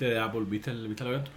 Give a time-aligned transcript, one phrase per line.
[0.00, 0.42] de Apple?
[0.46, 1.30] ¿Viste el, ¿viste el evento?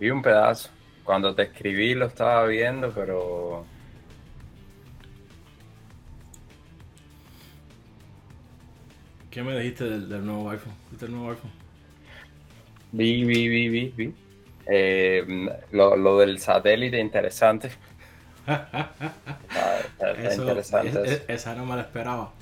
[0.00, 0.70] Vi un pedazo.
[1.04, 3.64] Cuando te escribí lo estaba viendo, pero
[9.30, 10.72] ¿Qué me dijiste del, del nuevo iPhone?
[10.90, 11.52] ¿Viste el nuevo iPhone?
[12.92, 14.14] vi, vi, vi, vi, vi.
[14.66, 17.70] Eh, lo, lo del satélite interesante.
[18.40, 18.68] Está-
[19.84, 21.04] está- está Eso- interesante es- eso.
[21.04, 22.32] es- esa no me la esperaba.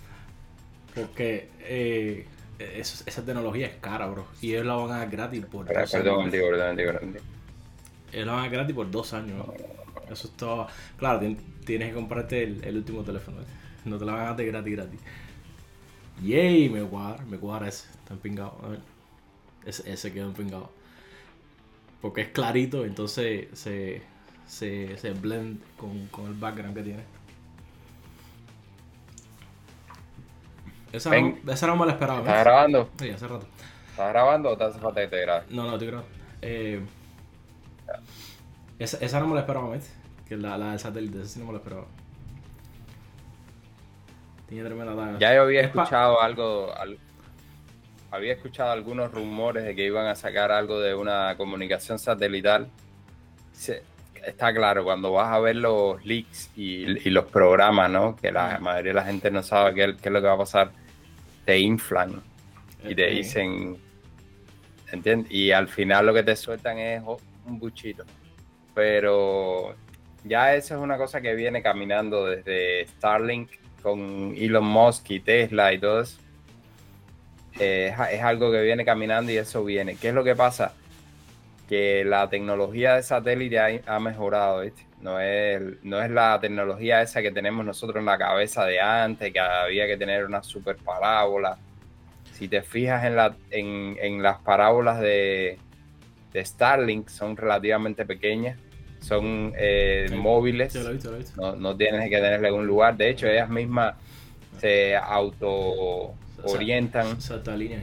[0.95, 2.27] Porque eh,
[2.59, 4.27] eso- esa tecnología es cara, bro.
[4.41, 6.33] Y ellos la van a dar gratis por dos Perdón, años.
[6.33, 7.17] digo, perdón, digo, perdón.
[8.13, 9.47] Ellos la van a dar gratis por dos años.
[10.11, 10.67] Eso es todo.
[10.97, 13.41] Claro, tien- tienes que comprarte el, el último teléfono.
[13.41, 13.45] ¿eh?
[13.85, 15.01] No te la van a dar gratis, gratis.
[16.23, 17.89] Yay, me cuadra, me cuadra ese.
[17.93, 18.59] Está empingado.
[18.65, 18.81] A ver.
[19.65, 20.71] Ese, ese quedó empingado.
[22.01, 24.03] Porque es clarito, entonces se,
[24.47, 27.03] se, se blend con, con el background que tiene.
[30.93, 32.21] Esa, no, esa no me la esperaba.
[32.21, 32.45] ¿Estás ¿ves?
[32.45, 32.91] grabando?
[32.99, 33.47] Sí, hace rato.
[33.91, 35.27] ¿Estás grabando o te hace falta que te?
[35.27, 36.11] No, no, estoy grabando.
[36.43, 36.81] Eh,
[38.79, 39.95] esa, esa no me la esperaba, ¿ves?
[40.27, 41.87] Que la, la del satélite, esa sí no me la esperaba.
[44.49, 45.19] Tiene tremenda daga.
[45.19, 46.99] Ya yo había Es pa- escuchado algo, al-
[48.11, 52.69] había escuchado algunos rumores de que iban a sacar algo de una comunicación satelital.
[54.29, 58.17] Está claro, cuando vas a ver los leaks y, y los programas, ¿no?
[58.17, 60.39] Que la mayoría de la gente no sabe qué, qué es lo que va a
[60.39, 60.71] pasar,
[61.45, 62.23] te inflan
[62.85, 63.77] y te dicen,
[64.93, 65.33] ¿entiendes?
[65.33, 67.03] Y al final lo que te sueltan es
[67.47, 68.05] un buchito.
[68.75, 69.75] Pero
[70.25, 73.51] ya eso es una cosa que viene caminando desde Starlink
[73.83, 76.19] con Elon Musk y Tesla y todo eso.
[77.59, 79.97] Eh, es, es algo que viene caminando y eso viene.
[79.97, 80.75] ¿Qué es lo que pasa?
[81.69, 84.87] Que la tecnología de satélite ha, ha mejorado, ¿viste?
[85.03, 89.33] No es, no es la tecnología esa que tenemos nosotros en la cabeza de antes,
[89.33, 91.59] que había que tener una super parábola.
[92.33, 95.59] Si te fijas en, la, en, en las parábolas de,
[96.33, 98.59] de Starlink, son relativamente pequeñas,
[99.01, 100.15] son eh, Sí.
[100.17, 102.97] móviles, lo visto, lo no, no tienes que tenerle en un lugar.
[102.97, 103.95] De hecho, ellas mismas
[104.59, 107.79] se auto orientan Salta línea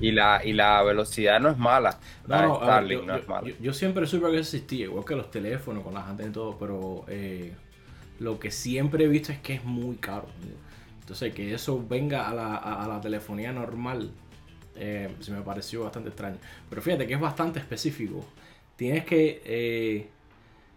[0.00, 1.98] y la, y la velocidad no es mala.
[2.26, 3.48] La No, no, ver, yo, no yo- es mala.
[3.48, 6.34] yo- yo siempre supe que eso existía, igual que los teléfonos, con las antenas y
[6.34, 7.54] todo, pero eh,
[8.20, 10.26] lo que siempre he visto es que es muy caro.
[11.00, 14.10] Entonces, que eso venga a la, a- a la telefonía normal,
[14.76, 16.36] eh, se me pareció bastante extraño.
[16.68, 18.24] Pero fíjate que es bastante específico.
[18.76, 20.08] Tienes que, eh,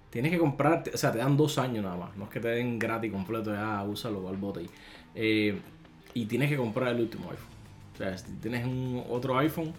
[0.09, 2.47] tienes que comprar, o sea, te dan dos años nada más, no es que te
[2.49, 4.65] den gratis completo, ya úsalo al bote.
[5.15, 5.59] Eh,
[6.13, 7.50] y tienes que comprar el último iPhone.
[8.01, 9.73] Sea, si tienes un otro iPhone,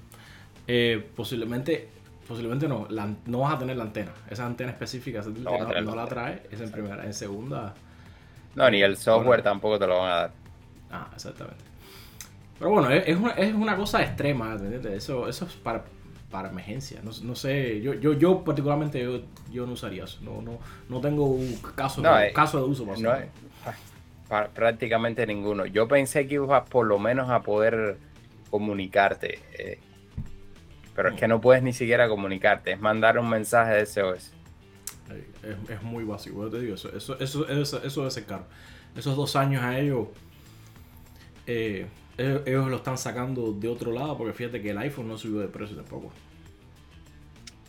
[0.69, 1.89] eh, posiblemente,
[2.29, 4.13] posiblemente no, la- no vas a tener la antena.
[4.31, 7.75] Esa antena específica esa No la trae, es en primera, en segunda.
[8.55, 9.43] No, ni el software Bueno.
[9.43, 10.31] tampoco te lo van a dar.
[10.93, 11.65] Ah, exactamente.
[12.59, 14.93] Pero bueno, es, una, es una cosa extrema, ¿entiendes?
[14.93, 15.83] Eso, eso es para,
[16.31, 17.01] para emergencia.
[17.03, 20.21] No, no sé, yo, yo, yo particularmente yo, yo no usaría eso.
[20.23, 20.59] No, no,
[20.89, 23.11] no tengo un caso, No, eh, caso de uso para No
[24.29, 25.67] pa- prácticamente ninguno.
[25.67, 27.97] Yo pensé que ibas por lo menos a poder
[28.53, 29.41] comunicarte.
[29.59, 29.81] eh,
[30.95, 34.33] pero es que no puedes ni siquiera comunicarte, es mandar un mensaje de SOS.
[35.43, 38.45] Es, es muy básico, yo te digo, eso, eso, eso, eso, eso debe ser caro.
[38.95, 40.09] Esos dos años a ellos,
[41.47, 41.87] eh,
[42.19, 45.41] ellos, ellos lo están sacando de otro lado, porque fíjate que el iPhone no subió
[45.41, 46.13] de precio tampoco.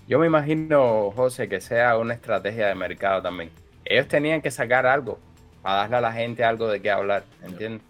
[0.06, 3.52] Yo me imagino, José, que sea una estrategia de mercado también.
[3.86, 5.18] Ellos tenían que sacar algo
[5.62, 7.82] para darle a la gente algo de qué hablar, ¿entiendes?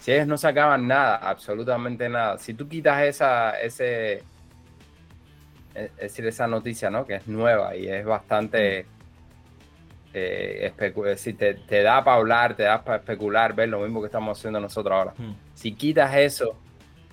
[0.00, 4.24] Si ellos no sacaban nada, absolutamente nada, si tú quitas esa, ese, es
[5.74, 7.06] es decir, esa noticia, ¿no?
[7.06, 8.86] Que es nueva y es bastante,
[10.12, 13.80] eh, especu- es decir, te, te da para hablar, te da para especular, ver lo
[13.80, 15.14] mismo que estamos haciendo nosotros ahora.
[15.16, 15.32] Hmm.
[15.54, 16.54] Si quitas eso,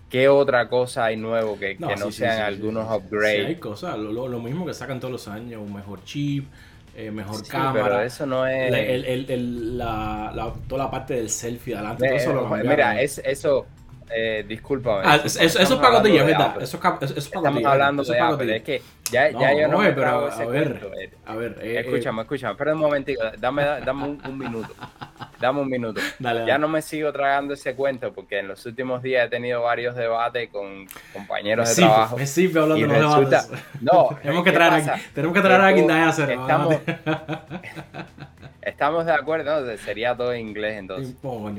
[0.10, 3.36] ¿qué otra cosa hay nuevo que que no, sí, sean sí, sí, algunos upgrades?
[3.38, 6.48] Sí, hay cosas, lo- lo mismo que sacan todos los años, un mejor chip,
[6.96, 7.84] eh, mejor Sí, cámara.
[7.84, 8.72] pero eso no es...
[8.72, 12.48] la- el- el- el- la, la- toda la parte del selfie adelante, todo eso lo
[12.48, 13.66] mira, es, eso,
[14.14, 15.04] eh, discúlpame.
[15.06, 16.62] Ah, es- eso, eso es pacotilla, ¿verdad?
[16.62, 19.68] Eso, es eso es Estamos hablando eso de Apple, es que ya, No, ya yo
[19.70, 21.12] no me pero a ver, cuento, eh.
[21.26, 24.74] a ver, eh, Escúchame, escúchame, espera un momentico, dame, dame un, un minuto,
[25.42, 26.00] dame un minuto.
[26.20, 26.52] Dale, dale.
[26.52, 29.96] Ya no me sigo tragando ese cuento porque en los últimos días he tenido varios
[29.96, 32.18] debates con compañeros de Sí, trabajo.
[32.18, 33.66] me sirve hablando y de los resulta, debates.
[33.82, 35.00] no, tenemos que ¿qué traer pasa?
[35.14, 36.32] tenemos que traer a alguien de hacer.
[36.32, 36.76] estamos,
[38.62, 41.16] estamos de acuerdo, no, sería todo en inglés entonces.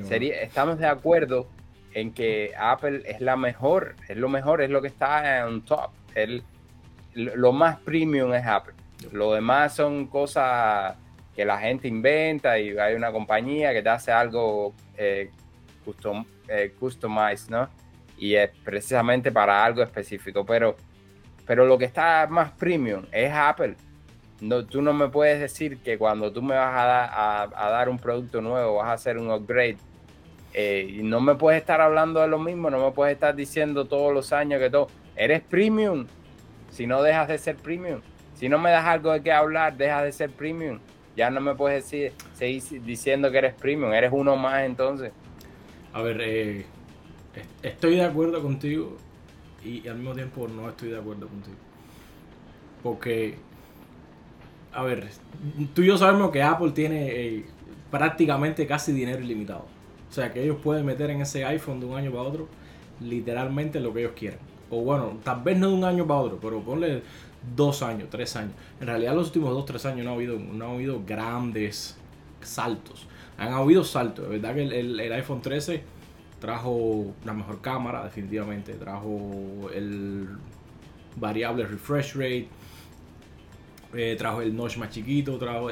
[0.09, 1.47] Sería- estamos de acuerdo
[1.95, 5.91] en que Apple es la mejor, es lo mejor, es lo que está en top.
[6.15, 6.43] El,
[7.15, 8.75] lo más premium es Apple.
[9.13, 10.95] Lo demás son cosas
[11.35, 15.31] que la gente inventa y hay una compañía que te hace algo eh,
[15.85, 17.69] custom, eh, customized, ¿no?
[18.23, 20.47] y es precisamente para algo específico.
[20.47, 20.77] Pero,
[21.45, 23.75] pero lo que está más premium es Apple.
[24.41, 27.99] No, tú no me puedes decir que cuando tú me vas a, a, dar un
[27.99, 29.77] producto nuevo, vas a hacer un upgrade,
[30.55, 33.87] eh, y no me puedes estar hablando de lo mismo, no me puedes estar diciendo
[33.87, 34.87] todos los años que todo,
[35.17, 36.07] eres premium,
[36.71, 38.03] si no dejas de ser premium.
[38.35, 40.79] Si no me das algo de qué hablar, dejas de ser premium.
[41.17, 45.13] Ya no me puedes decir, seguir diciendo que eres premium, eres uno más entonces.
[45.93, 46.67] A ver, eh,
[47.63, 48.97] estoy de acuerdo contigo
[49.65, 51.57] y al mismo tiempo no estoy de acuerdo contigo.
[52.83, 53.37] Porque,
[54.73, 55.09] a ver,
[55.75, 57.45] tú y yo sabemos que Apple tiene eh,
[57.91, 59.67] prácticamente casi dinero ilimitado.
[60.11, 62.49] O sea, que ellos pueden meter en ese iPhone de un año para otro
[63.01, 64.39] literalmente lo que ellos quieran.
[64.71, 67.03] O bueno, tal vez no de un año para otro, pero ponle
[67.57, 68.53] dos años, tres años.
[68.81, 71.97] En realidad los últimos dos, tres años no ha habido, no ha habido grandes
[72.41, 73.07] saltos.
[73.39, 74.25] Han habido saltos.
[74.29, 75.83] De verdad que el, el iPhone 13
[76.43, 76.71] trajo
[77.23, 78.75] una mejor cámara, definitivamente.
[78.75, 80.29] Trajo el
[81.17, 82.49] variable refresh rate.
[83.95, 85.39] Eh, trajo el notch más chiquito.
[85.39, 85.71] Trajo,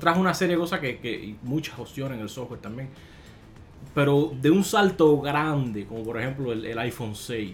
[0.00, 2.88] trajo una serie de cosas que, que muchas opciones en el software también.
[3.94, 7.52] Pero de un salto grande, como por ejemplo el, iPhone 6.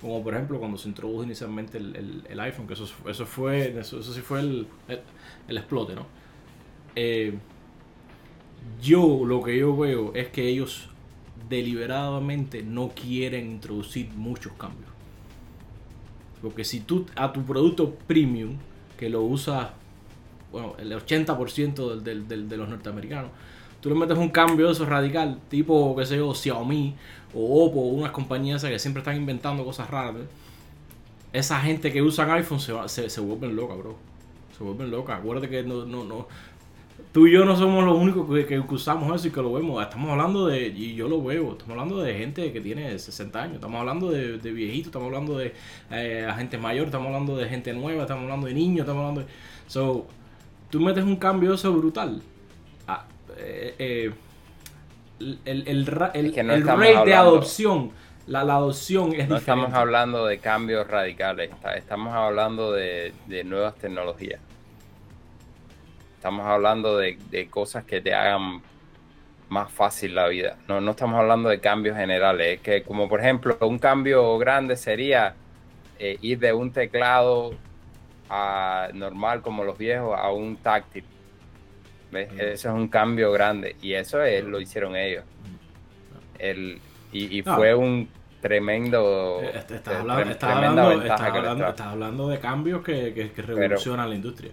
[0.00, 4.20] Como por ejemplo cuando se introdujo inicialmente el, iPhone, que eso, eso fue, eso, sí
[4.20, 4.66] fue el,
[5.48, 6.06] el, explote, ¿no?
[6.96, 7.34] Eh,
[8.80, 10.88] yo lo que yo veo es que ellos
[11.48, 14.90] deliberadamente no quieren introducir muchos cambios.
[16.40, 18.56] Porque si tú a tu producto premium,
[18.96, 19.74] que lo usa
[20.52, 23.30] bueno, el 80% de los norteamericanos,
[23.80, 26.94] tú le metes un cambio de eso radical, tipo, qué sé yo, Xiaomi
[27.34, 30.14] o Oppo, unas compañías que siempre están inventando cosas raras.
[31.32, 33.96] Esa gente que usa iPhone se, se, se vuelven loca, bro.
[34.56, 35.20] Se vuelven locas.
[35.20, 36.26] Acuérdate que no, no, no,
[37.12, 39.82] tú y yo no somos los únicos que, usamos eso y que lo vemos.
[39.82, 43.54] Estamos hablando de, y yo lo veo, estamos hablando de gente que tiene 60 años,
[43.56, 45.54] estamos hablando de, viejitos, estamos hablando de
[45.90, 49.26] eh, gente mayor, estamos hablando de gente nueva, estamos hablando de niños, estamos hablando de...
[49.66, 50.06] So,
[50.70, 52.22] tú metes un cambio eso brutal.
[53.36, 54.12] Eh, eh,
[55.44, 57.92] el, el, rate de adopción,
[58.26, 63.12] la, adopción es No estamos hablando de cambios radicales, estamos hablando de
[63.44, 64.40] nuevas tecnologías.
[66.20, 67.16] Estamos hablando de,
[67.48, 68.60] cosas que te hagan
[69.48, 70.58] más fácil la vida.
[70.68, 72.58] No, no estamos hablando de cambios generales.
[72.58, 75.34] Es que, como por ejemplo, un cambio grande sería
[75.98, 77.52] eh, ir de un teclado
[78.28, 81.04] a, normal como los viejos a un táctil.
[82.10, 82.28] ¿Ves?
[82.32, 83.76] Eso es un cambio grande.
[83.82, 85.24] Y eso es, lo hicieron ellos.
[86.38, 86.80] El,
[87.12, 88.08] y, fue un
[88.40, 89.40] tremendo.
[89.42, 89.96] Estás
[90.50, 94.52] hablando, de cambios que, que, revolucionan la industria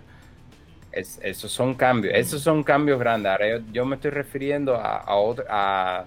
[0.98, 3.32] esos son cambios, esos son cambios grandes.
[3.32, 5.16] Ahora yo, me estoy refiriendo a, a,
[5.50, 6.06] a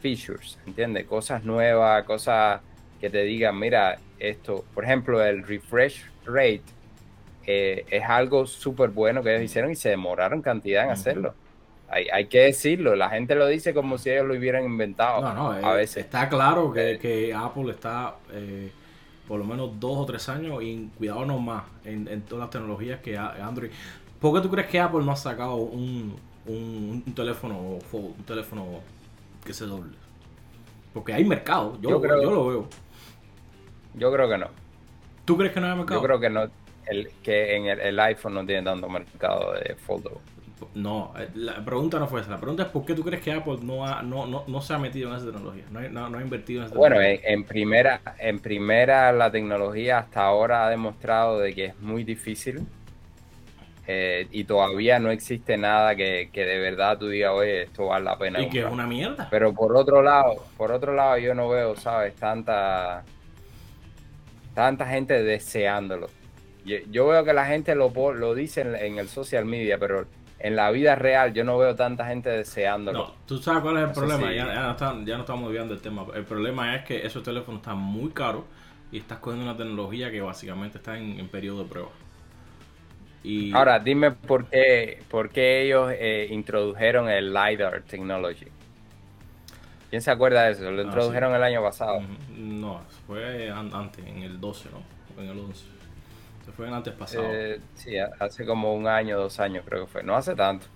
[0.00, 1.06] features, ¿entiendes?
[1.06, 2.60] Cosas nuevas, cosas
[3.00, 6.62] que te digan, mira, esto, por ejemplo, el refresh rate
[7.46, 11.34] eh, es algo súper bueno que ellos hicieron y se demoraron cantidad en hacerlo.
[11.88, 15.20] Hay, hay, que decirlo, la gente lo dice como si ellos lo hubieran inventado.
[15.20, 16.04] No, no, a eh, veces.
[16.04, 18.72] está claro que, que Apple está eh,
[19.28, 23.18] por lo menos dos o tres años y cuidadonos más en, todas las tecnologías que
[23.18, 23.70] Android.
[24.20, 26.16] ¿Por qué tú crees que Apple no ha sacado un,
[26.46, 28.80] un, teléfono un teléfono
[29.44, 29.92] que se doble?
[30.94, 32.68] Porque hay mercado, yo, creo, yo lo veo.
[33.94, 34.48] Yo creo que no.
[35.24, 36.00] ¿Tú crees que no hay mercado?
[36.00, 36.48] Yo creo que no,
[36.86, 40.20] el, que en el, el iPhone no tiene tanto mercado de foldable.
[40.74, 42.30] No, eh, la pregunta no fue esa.
[42.30, 44.74] La pregunta es por qué tú crees que Apple no, ha, no, no, no se
[44.74, 47.20] ha metido en esa tecnología, no, ha invertido en esa bueno, tecnología.
[47.22, 52.04] Bueno, en, primera, en primera la tecnología hasta ahora ha demostrado de que es muy
[52.04, 52.66] difícil
[53.86, 58.16] eh, y todavía no existe nada que, de verdad tú digas, oye, esto vale la
[58.16, 58.40] pena.
[58.40, 59.28] Y que es una mierda.
[59.30, 62.14] Pero por otro lado, por otro lado yo no veo, ¿sabes?
[62.14, 63.02] Tanta,
[64.54, 66.08] tanta gente deseándolo.
[66.64, 70.06] Yo, veo que la gente lo, lo dice en el social media, pero
[70.42, 72.98] en la vida real yo no veo tanta gente deseándolo.
[72.98, 76.04] No, tú sabes cuál es el problema, ya, no estamos viendo el tema.
[76.14, 78.42] El problema es que esos teléfonos están muy caros
[78.90, 81.90] y estás cogiendo una tecnología que básicamente está en, periodo de prueba.
[83.22, 83.52] Y...
[83.52, 88.48] Ahora, dime por qué, por qué ellos eh, introdujeron el LiDAR technology.
[89.90, 90.68] ¿Quién se acuerda de eso?
[90.70, 92.00] Lo ah, introdujeron el año pasado.
[92.36, 95.22] No, fue antes, en el 12, ¿no?
[95.22, 95.81] En el 11.
[96.56, 97.24] Fue en antes pasado.
[97.30, 100.02] Eh, sí, hace como un año, dos años creo que fue.
[100.02, 100.66] No hace tanto.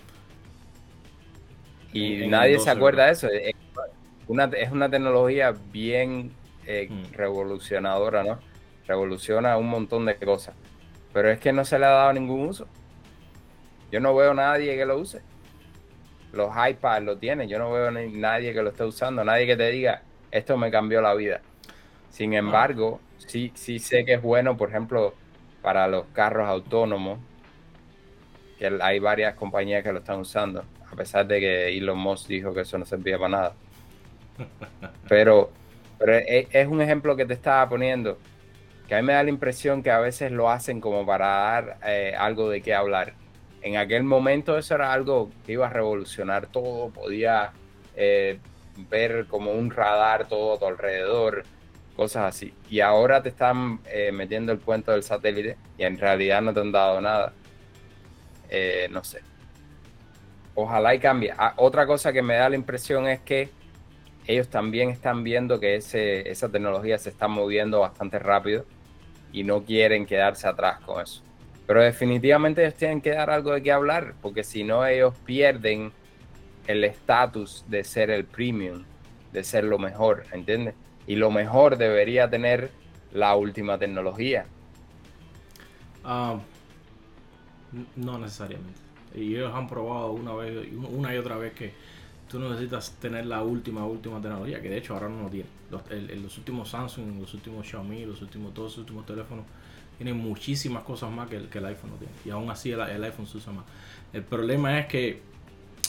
[1.93, 3.29] Y nadie se acuerda de eso.
[3.29, 3.55] Es
[4.29, 6.33] una, es una tecnología bien
[6.67, 7.13] eh, mm.
[7.15, 8.39] revolucionadora, ¿no?
[8.87, 10.55] Revoluciona un montón de cosas.
[11.13, 12.67] Pero es que no se le ha dado ningún uso.
[13.91, 15.23] Yo no veo a nadie que lo use.
[16.33, 17.49] Los iPads lo tienen.
[17.49, 19.25] Yo no veo a nadie que lo esté usando.
[19.25, 21.41] Nadie que te diga, esto me cambió la vida.
[22.11, 25.15] Sin embargo, sí, sí sé que es bueno, por ejemplo,
[25.67, 27.19] para los carros autónomos,
[28.57, 32.55] que hay varias compañías que lo están usando, a pesar de que Elon Musk dijo
[32.55, 33.55] que eso no servía para nada.
[35.09, 35.51] Pero,
[35.99, 38.17] pero es, un ejemplo que te estaba poniendo,
[38.87, 41.79] que a mí me da la impresión que a veces lo hacen como para dar
[41.85, 43.15] eh, algo de qué hablar.
[43.61, 47.51] En aquel momento eso era algo que iba a revolucionar todo, podía
[47.97, 48.39] eh,
[48.89, 51.43] ver como un radar todo a tu alrededor,
[51.97, 52.53] cosas así.
[52.71, 56.61] Y ahora te están eh, metiendo el cuento del satélite y en realidad no te
[56.61, 57.33] han dado nada.
[58.91, 59.21] no sé.
[60.55, 61.35] Ojalá y cambie.
[61.37, 63.51] Ah, otra cosa que me da la impresión es que
[64.27, 68.65] ellos también están viendo que ese, esa tecnología se está moviendo bastante rápido
[69.33, 71.23] y no quieren quedarse atrás con eso.
[71.67, 75.93] Pero definitivamente ellos tienen que dar algo de qué hablar, porque si no ellos pierden
[76.67, 78.85] el estatus de ser el premium,
[79.33, 80.75] de ser lo mejor, ¿entiendes?
[81.07, 82.71] Y lo mejor debería tener
[83.13, 84.47] la última tecnología.
[86.05, 86.39] Ah,
[87.97, 88.81] no necesariamente.
[89.15, 91.73] Y ellos han probado una vez, una y otra vez que
[92.29, 95.49] tú necesitas tener la última, última tecnología, que de hecho ahora no lo tiene.
[95.71, 99.45] Los, los últimos Samsung, los últimos Xiaomi, los últimos, todos los últimos teléfonos
[99.97, 102.13] tienen muchísimas cosas más que el, que el iPhone no tiene.
[102.25, 103.65] Y aún así el, iPhone se usa más.
[104.13, 105.21] El problema es que,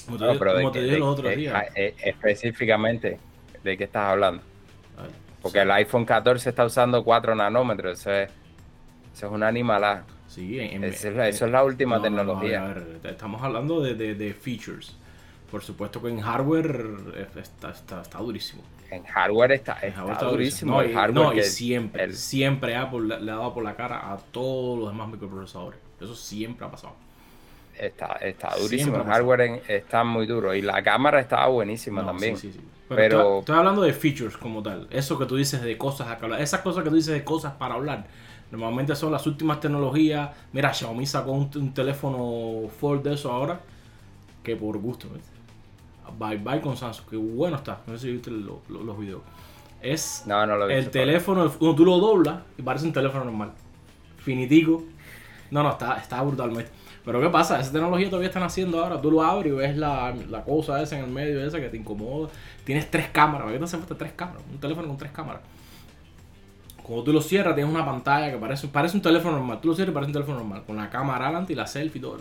[0.05, 1.65] como te, dije los otros días.
[1.75, 3.19] Eh, específicamente,
[3.63, 4.41] ¿de qué estás hablando?
[5.41, 8.29] Porque el iPhone 14 está usando 4 nanómetros, eso es,
[9.15, 10.03] eso es una animalada.
[10.27, 12.75] Sí, eso, es la, última tecnología.
[13.03, 14.95] estamos hablando de, de features
[15.49, 18.63] por supuesto que en hardware está, está, durísimo.
[18.91, 20.81] En hardware está, está, durísimo.
[21.13, 25.07] No, y, siempre, siempre Apple le, ha dado por la cara a todos los demás
[25.09, 25.79] microprocesadores.
[26.01, 26.95] Eso siempre ha pasado.
[27.79, 28.97] Está, está durísimo.
[28.97, 30.53] El hardware está muy duro.
[30.53, 32.37] Y la cámara estaba buenísima también.
[32.37, 34.87] Sí, sí, Pero, Estoy, hablando de features como tal.
[34.89, 36.41] Eso que tú dices de cosas a hablar.
[36.41, 38.07] Esas cosas que tú dices de cosas para hablar.
[38.51, 40.31] Normalmente son las últimas tecnologías.
[40.53, 43.59] Mira, Xiaomi sacó un, teléfono Fold de eso ahora.
[44.43, 45.07] Que por gusto.
[45.13, 45.23] ¿ves?
[46.17, 47.81] Bye Bye con Samsung, que bueno está.
[47.85, 49.21] No sé si viste los videos.
[49.81, 50.23] Es
[50.69, 53.51] el teléfono, tú lo doblas y parece un teléfono normal.
[54.17, 54.83] Finitico.
[55.51, 56.71] No, no, está, está brutalmente.
[57.07, 57.57] Pero ¿qué pasa?
[57.61, 58.99] Esa tecnología todavía están haciendo ahora.
[58.99, 62.27] Tú lo abres y ves la, cosa esa en el medio, esa que te incomoda.
[62.65, 63.43] Tienes tres cámaras.
[63.43, 64.43] ¿Por qué te hace falta tres cámaras?
[64.51, 65.41] Un teléfono con tres cámaras.
[66.83, 69.61] Cuando tú lo cierras, tienes una pantalla que parece, parece un teléfono normal.
[69.61, 70.63] Tú lo cierras y parece un teléfono normal.
[70.67, 72.17] Con la cámara adelante y la selfie y todo.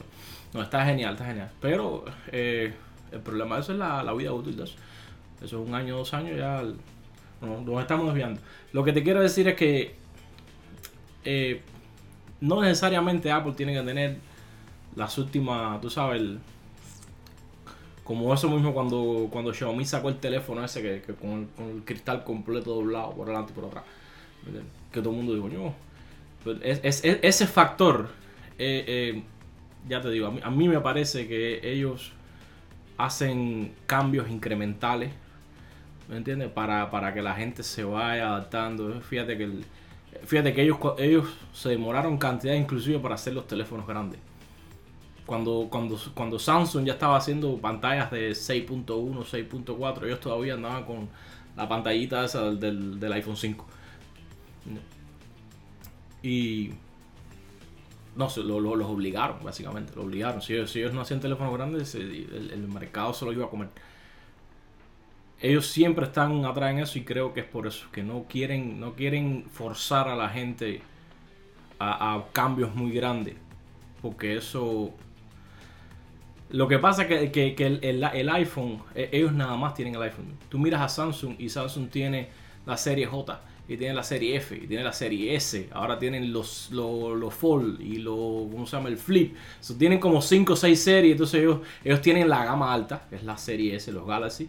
[0.55, 1.51] No, está genial, está genial.
[1.61, 2.73] Pero eh,
[3.11, 4.77] el problema de eso es la, vida útil de eso.
[5.43, 6.63] Eso es un año, dos años, ya
[7.41, 8.41] no, nos estamos desviando.
[8.73, 9.97] Lo que te quiero decir es que
[11.25, 11.61] eh,
[12.41, 14.36] no necesariamente Apple tiene que tener
[14.97, 16.23] las últimas, tú sabes,
[18.03, 22.75] como eso mismo cuando, cuando Xiaomi sacó el teléfono ese que, con, el, cristal completo
[22.75, 23.85] doblado por delante y por atrás.
[24.93, 25.75] Que todo el mundo dijo, yo.
[26.43, 28.09] Pues es, ese factor,
[28.59, 29.23] eh, eh,
[29.89, 32.13] ya te digo, a mí, a mí me parece que ellos
[32.97, 35.11] hacen cambios incrementales,
[36.09, 36.49] ¿me entiendes?
[36.49, 39.01] Para, para, que la gente se vaya adaptando.
[39.01, 39.51] Fíjate que,
[40.25, 44.21] fíjate que ellos, ellos se demoraron cantidad inclusive para hacer los teléfonos grandes.
[45.27, 51.09] Cuando, cuando, cuando Samsung ya estaba haciendo pantallas de 6.1, 6.4, ellos todavía andaban con
[51.57, 53.67] la pantallita esa del, del iPhone 5.
[56.23, 56.71] Y
[58.17, 60.41] no, lo, los obligaron, básicamente, lo obligaron.
[60.41, 63.69] Si ellos, no hacían teléfonos grandes, el, mercado se lo iba a comer.
[65.41, 68.81] Ellos siempre están atrás en eso y creo que es por eso, que no quieren,
[68.81, 70.81] no quieren forzar a la gente
[71.79, 73.37] a, cambios muy grandes.
[74.01, 74.95] Porque eso...
[76.51, 80.35] Lo que pasa es que, el, iPhone, e, ellos nada más tienen el iPhone.
[80.49, 82.29] Tú miras a Samsung y Samsung tiene
[82.65, 86.33] la serie J y tiene la serie F, y tiene la serie S, ahora tienen
[86.33, 88.89] los, los, Fold y los, ¿cómo se llama?
[88.89, 89.35] El Flip.
[89.77, 93.25] tienen como 5 o 6 series, entonces ellos, ellos tienen la gama alta, que es
[93.25, 94.49] la serie S, los Galaxy,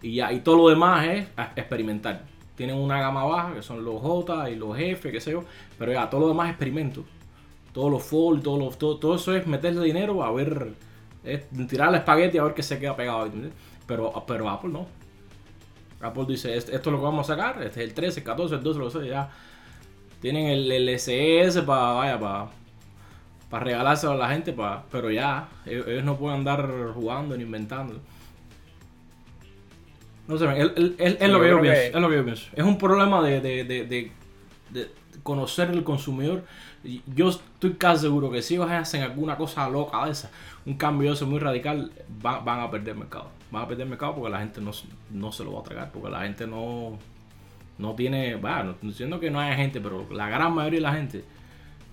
[0.00, 1.26] y ya, todo lo demás es
[1.56, 2.24] experimentar.
[2.54, 5.44] Tienen una gama baja, que son los J y los F, qué sé yo,
[5.78, 7.04] pero ya, todo lo demás es experimento.
[7.74, 10.72] Todos los Fold, todo, los, todo, todo eso es meterle dinero a ver,
[11.26, 13.30] es tirar el espagueti a ver qué se queda pegado.
[13.86, 14.86] Pero, pero Apple no.
[16.00, 18.54] Apple dice, esto es lo que vamos a sacar, este es el 13, el 14,
[18.56, 19.30] el 12, lo ya.
[20.20, 22.46] Tienen el, el SES para, vaya, para,
[23.50, 28.00] para regalárselo a la gente, para, pero ya, ellos, no pueden andar jugando ni inventando.
[30.28, 32.50] No sé, es, lo que yo pienso, es lo que yo pienso.
[32.54, 34.12] Es un problema de, de, de,
[34.70, 34.90] de
[35.26, 36.44] conocer el consumidor.
[37.14, 40.30] Yo estoy casi seguro que si ellos hacen alguna cosa loca de esa,
[40.64, 41.92] un cambio eso muy radical,
[42.22, 44.72] van a perder mercado van a perder mercado porque la gente no,
[45.32, 46.98] se lo va a tragar, porque la gente no,
[47.78, 50.92] no tiene, bueno, no diciendo que no haya gente, pero la gran mayoría de la
[50.92, 51.24] gente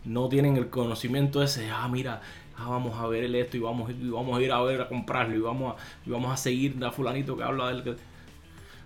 [0.05, 2.21] no tienen el conocimiento ese, ah, mira,
[2.57, 4.87] ah, vamos a ver el esto y vamos, y vamos a ir a ver a
[4.87, 7.97] comprarlo y vamos a, y vamos a seguir a fulanito que habla de él.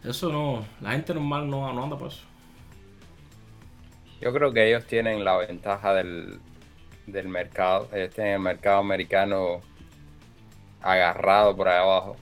[0.04, 2.24] Eso no, la gente normal no, no anda por eso.
[4.21, 6.39] Yo creo que ellos tienen la ventaja del,
[7.05, 9.62] del mercado, ellos tienen el mercado americano
[10.81, 12.17] agarrado por ahí abajo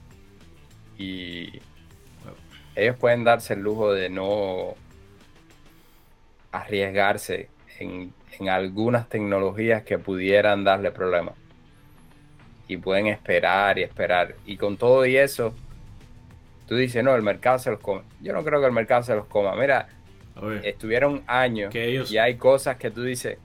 [0.98, 1.60] y
[2.74, 4.74] ellos pueden darse el lujo de no
[6.52, 7.48] arriesgarse
[7.78, 8.12] en,
[8.48, 11.34] algunas tecnologías que pudieran darle problemas.
[12.68, 14.34] Y pueden esperar y esperar.
[14.44, 15.54] Y con todo y eso,
[16.66, 18.02] tú dices, no, el mercado se los come.
[18.20, 19.54] Yo no creo que el mercado se los coma.
[19.54, 19.88] Mira,
[20.62, 23.38] estuvieron años y hay cosas que tú dices.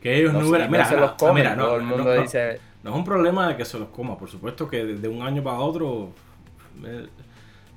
[0.00, 0.70] Que ellos no, hubieran.
[0.70, 1.56] Mira, se los comen.
[1.56, 2.60] todo el mundo dice.
[2.82, 4.18] No es un problema de que se los coma.
[4.18, 6.12] Por supuesto que de un año para otro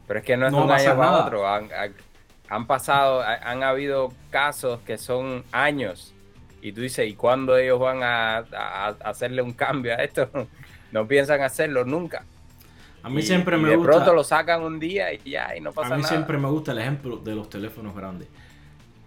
[0.08, 1.48] pero es que no es de un año para otro.
[2.48, 6.14] Han, pasado, han habido casos que son años.
[6.62, 8.38] Y tú dices, ¿y cuándo ellos van a,
[9.04, 10.30] hacerle un cambio a esto?
[10.92, 12.24] no piensan hacerlo nunca.
[13.06, 13.92] A mí siempre me gusta.
[13.92, 15.96] De pronto lo sacan un día y ya, y no pasa nada.
[15.96, 18.28] A mí siempre me gusta el ejemplo de los teléfonos grandes.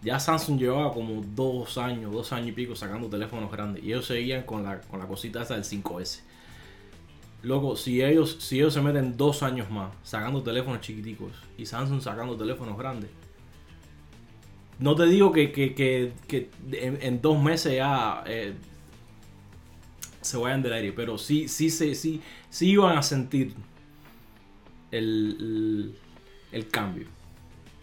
[0.05, 3.83] Ya Samsung llevaba como dos años, dos años y pico sacando teléfonos grandes.
[3.83, 6.21] Y ellos seguían con la, con la cosita esa del 5S.
[7.43, 12.00] Luego, si ellos, si ellos se meten dos años más sacando teléfonos chiquiticos y Samsung
[12.00, 13.11] sacando teléfonos grandes,
[14.78, 16.12] no te digo que,
[16.71, 18.55] en, dos meses ya eh,
[20.21, 23.55] se vayan del aire, pero sí, sí, sí, sí, sí iban a sentir
[24.90, 25.95] el,
[26.71, 27.07] cambio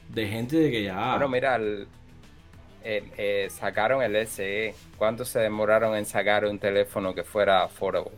[0.09, 1.12] de gente de que ya.
[1.12, 1.59] Bueno, mira,
[2.83, 4.75] eh, sacaron el SE.
[4.97, 8.12] ¿Cuánto se demoraron en sacar un teléfono que fuera affordable?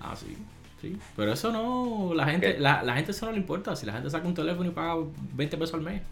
[0.00, 0.36] Ah, sí.
[0.80, 3.74] Sí, pero eso no, la gente, la, gente eso no le importa.
[3.74, 4.96] Si la gente saca un teléfono y paga
[5.32, 6.02] 20 pesos al mes.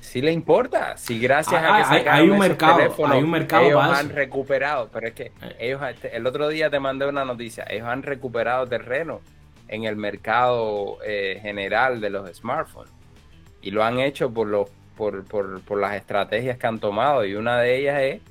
[0.00, 3.82] Sí le importa, si gracias a que hay, hay un mercado, hay un mercado ellos
[3.82, 5.56] han recuperado, pero es que eh.
[5.58, 9.20] ellos este, el otro día te mandé una noticia, ellos han recuperado terreno
[9.68, 12.92] en el mercado eh, general de los smartphones
[13.60, 17.34] y lo han hecho por los por, por, por, las estrategias que han tomado y
[17.34, 18.22] una de ellas es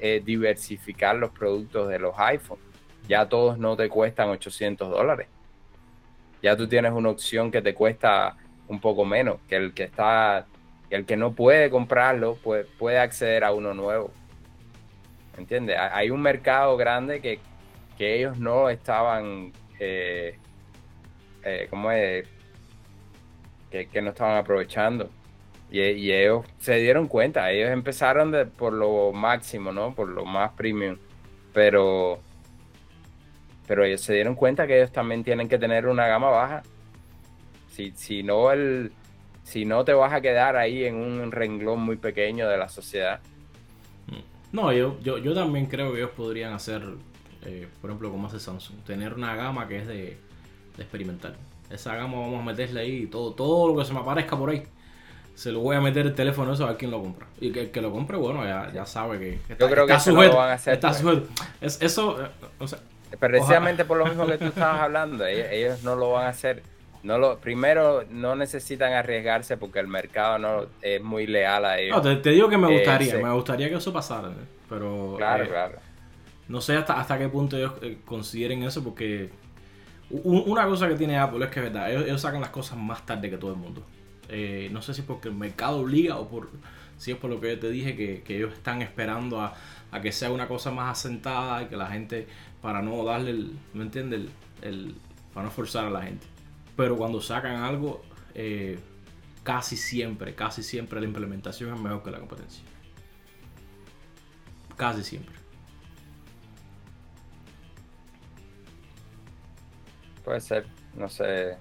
[0.00, 2.66] eh, diversificar los productos de los iPhones
[3.08, 5.28] ya todos no te cuestan 800 dólares.
[6.42, 8.36] Ya tú tienes una opción que te cuesta
[8.68, 10.46] un poco menos, que el que está,
[10.90, 14.10] el que no puede comprarlo puede, puede acceder a uno nuevo.
[15.36, 15.76] ¿Entiendes?
[15.78, 17.40] Hay un mercado grande que,
[17.98, 20.38] ellos no estaban, eh,
[21.46, 22.26] eh, ¿cómo es?
[23.70, 25.10] Que, no estaban aprovechando.
[25.70, 29.94] Y, y, ellos se dieron cuenta, ellos empezaron por lo máximo, ¿no?
[29.94, 30.96] Por lo más premium.
[31.52, 32.20] Pero
[33.66, 36.62] pero ellos se dieron cuenta que ellos también tienen que tener una gama baja.
[37.68, 38.92] Si, si, no, el,
[39.42, 43.20] si no te vas a quedar ahí en un renglón muy pequeño de la sociedad.
[44.52, 46.82] No, yo, yo, yo también creo que ellos podrían hacer,
[47.44, 50.18] eh, por ejemplo, como hace Samsung, tener una gama que es de,
[50.78, 51.34] experimental.
[51.70, 54.62] Esa gama vamos a meterle ahí todo, todo lo que se me aparezca por ahí
[55.36, 57.26] se lo voy a meter el teléfono eso a ver quién lo compra.
[57.38, 59.92] Y que el que lo compre, bueno, ya, ya sabe que está, Yo creo que
[59.92, 61.00] eso sujeto, van a hacer, está pues.
[61.00, 61.28] sujeto.
[61.60, 62.78] Es, eso, eh, o sea,
[63.20, 66.62] Precisamente por lo mismo que tú estabas hablando, ellos, no lo van a hacer.
[67.02, 72.02] No lo, primero, no necesitan arriesgarse porque el mercado no es muy leal a ellos.
[72.02, 74.30] No, te, digo que me gustaría, me gustaría que eso pasara,
[74.68, 75.78] pero claro, eh, claro.
[76.48, 79.30] no sé hasta, hasta qué punto ellos eh, consideren eso porque
[80.10, 83.28] una cosa que tiene Apple es que es verdad, ellos, sacan las cosas más tarde
[83.30, 83.84] que todo el mundo.
[84.28, 86.50] Eh, no sé si porque el mercado obliga o por
[86.98, 89.54] si es por lo que yo te dije que, ellos están esperando a,
[89.90, 92.26] a, que sea una cosa más asentada y que la gente
[92.62, 94.28] para no darle el, ¿me entiendes?
[94.62, 94.94] El,
[95.34, 96.26] para no forzar a la gente.
[96.76, 98.02] Pero cuando sacan algo,
[98.34, 98.78] eh,
[99.42, 102.62] casi siempre, casi siempre la implementación es mejor que la competencia.
[104.76, 105.34] Casi siempre.
[110.26, 111.56] Puede ser, no sé,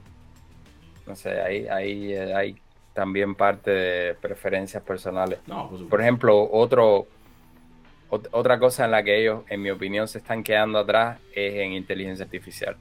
[1.05, 2.55] no sé, ahí, ahí hay
[2.93, 5.37] también parte de preferencias personales.
[5.45, 7.05] No, por ejemplo, otro,
[8.09, 11.73] otra cosa en la que ellos, en mi opinión, se están quedando atrás es en
[11.73, 12.75] inteligencia artificial.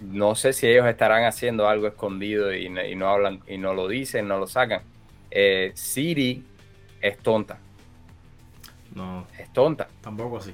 [0.00, 4.26] No sé si ellos estarán haciendo algo escondido y, no hablan y no lo dicen,
[4.26, 4.82] no lo sacan.
[5.30, 6.44] Eh, Siri
[7.00, 7.60] es tonta.
[8.96, 9.28] No.
[9.38, 9.86] Es tonta.
[10.00, 10.52] Tampoco así.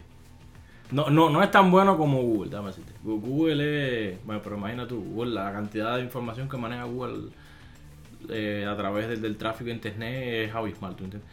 [0.91, 2.93] No, no, no es tan bueno como Google, dame decirte.
[3.03, 4.25] Google es.
[4.25, 7.31] Bueno, pero imagina tú, Google, la cantidad de información que maneja Google
[8.29, 11.31] eh, a través del, tráfico de internet es abismal, ¿tú entiendes?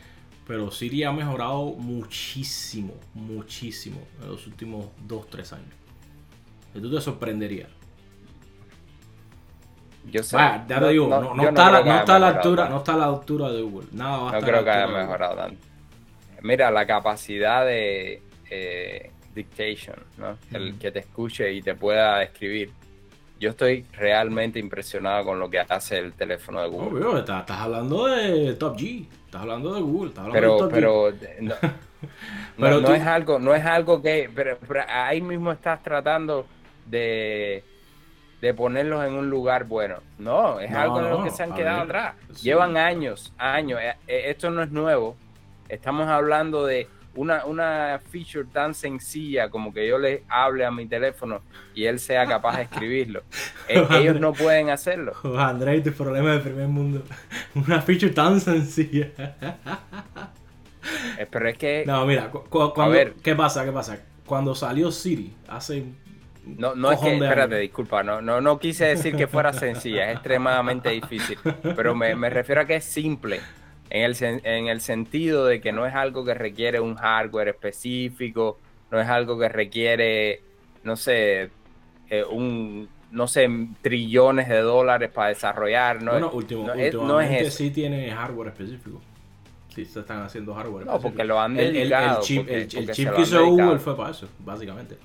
[0.48, 5.74] Pero Siri ha mejorado muchísimo, muchísimo en los últimos 2-3 años.
[6.74, 7.70] Y tú te sorprenderías.
[10.06, 10.36] Yo sé.
[10.36, 12.74] Ya te digo, no, está, la- no está la altura, tanto.
[12.74, 13.88] no está a la altura de Google.
[13.92, 15.68] Nada va a No estar creo que haya mejorado tanto.
[16.42, 20.38] Mira, la capacidad de eh, dictation, ¿no?
[20.52, 22.72] El que te escuche y te pueda escribir.
[23.40, 26.90] Yo estoy realmente impresionado con lo que hace el teléfono de Google.
[27.06, 31.02] Obvio, estás, estás hablando de Top G, estás hablando de Google, estás hablando de pero,
[31.10, 31.20] Top G.
[31.42, 31.72] pero no,
[32.58, 36.46] Pero no- es algo, no es algo que, pero, pero ahí mismo estás tratando
[36.86, 37.64] de,
[38.42, 39.98] de ponerlos en un lugar bueno.
[40.20, 42.16] No, es No, algo en lo que se han quedado ver, atrás.
[42.36, 42.44] sí.
[42.44, 43.80] Llevan años, años.
[43.82, 45.16] Eh, eh, Esto no es nuevo.
[45.68, 50.86] Estamos hablando de una, una feature tan sencilla como que yo le hable a mi
[50.88, 51.42] teléfono
[51.76, 53.24] y él sea capaz de escribirlo.
[53.68, 55.14] Eh, ellos no pueden hacerlo.
[55.38, 57.04] André, tu problema del primer mundo.
[57.56, 59.08] Una feature tan sencilla.
[61.18, 63.14] Eh, Pero es que No, mira, cu- cu- cuando, ver.
[63.24, 63.64] ¿qué pasa?
[63.64, 64.00] ¿Qué pasa?
[64.26, 65.86] Cuando salió Siri hace
[66.46, 67.60] No, no es que, espérate, años.
[67.62, 71.38] disculpa, no, no, no quise decir que fuera sencilla, es extremadamente difícil,
[71.76, 73.40] pero me, me refiero a que es simple,
[73.92, 78.58] en el, en el sentido de que no es algo que requiere un hardware específico,
[78.90, 80.42] no es algo que requiere,
[80.84, 81.50] no sé,
[82.10, 83.50] eh, un, no sé,
[83.82, 87.58] trillones de dólares para desarrollar, no, bueno, es- último, no es- no es eso.
[87.58, 89.02] sí tiene hardware específico.
[89.70, 91.10] Sí, se están haciendo hardware No, específico.
[91.10, 93.38] porque lo han El- el- el, dedicado, chip, porque- el- el porque chip que hizo
[93.40, 93.66] dedicado.
[93.68, 94.98] Google fue para eso, básicamente.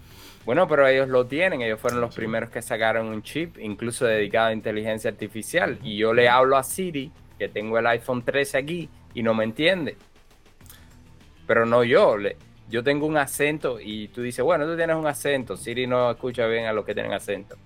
[0.45, 2.21] Bueno, pero ellos lo tienen, ellos fueron los Sí.
[2.21, 5.79] primeros que sacaron un chip, incluso dedicado a inteligencia artificial.
[5.83, 9.45] Y yo le hablo a Siri, que tengo el iPhone 13 aquí, y no me
[9.45, 9.97] entiende.
[11.47, 12.37] Pero no yo, le-
[12.69, 16.47] yo tengo un acento y tú dices, bueno, tú tienes un acento, Siri no escucha
[16.47, 17.57] bien a los que tienen acento.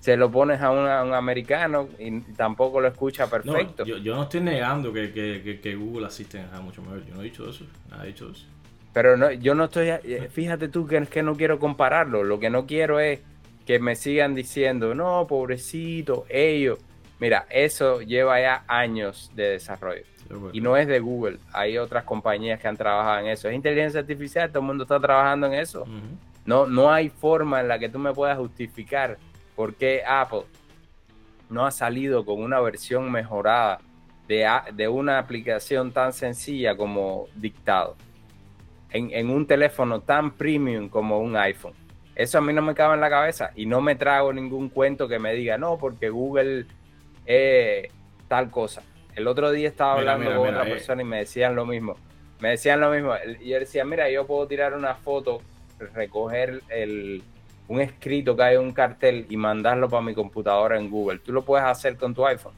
[0.00, 3.84] Se lo pones a, una- a un americano y tampoco lo escucha No, perfecto.
[3.84, 7.04] yo, yo no estoy negando que, que, que, que Google Assistant es mucho mejor.
[7.06, 7.64] Yo no he dicho eso.
[7.90, 8.46] Nada he dicho eso.
[8.92, 12.40] Pero no, yo no estoy, eh, fíjate tú que es que no quiero compararlo, lo
[12.40, 13.20] que no quiero es
[13.64, 16.78] que me sigan diciendo, no, pobrecito, ellos.
[17.20, 20.02] Mira, eso lleva ya años de desarrollo.
[20.16, 20.50] Sí, bueno.
[20.54, 23.48] Y no es de Google, hay otras compañías que han trabajado en eso.
[23.48, 25.84] Es inteligencia artificial, todo el mundo está trabajando en eso.
[26.46, 29.18] No, no hay forma en la que tú me puedas justificar
[29.54, 30.44] por qué Apple
[31.50, 33.80] no ha salido con una versión mejorada
[34.26, 37.96] de, de una aplicación tan sencilla como dictado
[38.90, 41.74] en, en un teléfono tan premium como un iPhone.
[42.14, 45.08] Eso a mí no me cabe en la cabeza y no me trago ningún cuento
[45.08, 46.66] que me diga, no, porque Google
[47.26, 47.88] es
[48.28, 48.82] tal cosa.
[49.14, 50.74] El otro día estaba Mira, hablando mira, con mira, otra eh.
[50.74, 51.96] persona y me decían lo mismo.
[52.40, 53.12] Me decían lo mismo.
[53.40, 55.42] Y yo decía, mira, yo puedo tirar una foto,
[55.94, 57.22] recoger el,
[57.68, 61.18] un escrito que hay en un cartel y mandarlo para mi computadora en Google.
[61.18, 62.54] Tú lo puedes hacer con tu iPhone.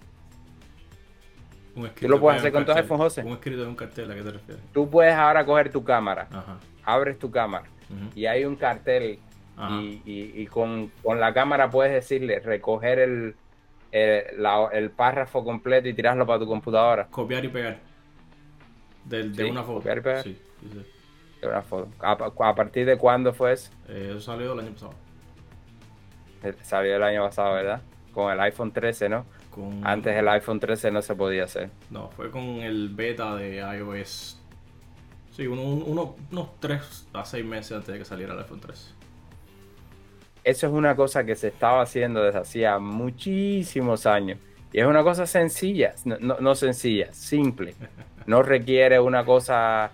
[1.75, 2.85] Un ¿Tú lo puedes hacer con tu cartel.
[2.85, 3.22] iPhone, José?
[3.22, 4.62] Un escrito de un cartel, ¿a qué te refieres?
[4.72, 6.59] Tú puedes ahora coger tu cámara, Ajá.
[6.85, 7.64] abres tu cámara
[8.14, 9.18] y hay un cartel
[9.81, 13.35] y- y con, con la cámara puedes decirle recoger el,
[13.92, 17.07] el, la- el párrafo completo y tirarlo para tu computadora.
[17.09, 17.78] Copiar y pegar.
[19.05, 19.74] De Sí, una foto.
[19.78, 20.22] copiar y pegar.
[20.24, 20.38] Sí,
[21.40, 21.88] de una foto.
[22.00, 23.70] ¿A, a partir de cuándo fue eso?
[23.88, 24.94] Eh, eso salió el año pasado.
[26.42, 27.83] Eh, Salió el año pasado, ¿verdad?
[28.12, 29.24] Con el iPhone 13, ¿no?
[29.50, 31.70] Con, Antes el iPhone 13 no se podía hacer.
[31.90, 34.38] No, fue con el beta de iOS.
[35.33, 38.94] Sí, uno, uno- unos 3 a 6 meses antes de que saliera el iPhone 3.
[40.44, 44.38] Eso es una cosa que se estaba haciendo desde hacía muchísimos años.
[44.72, 47.74] Y es una cosa sencilla, no, no- no sencilla, simple.
[48.26, 49.90] No requiere una cosa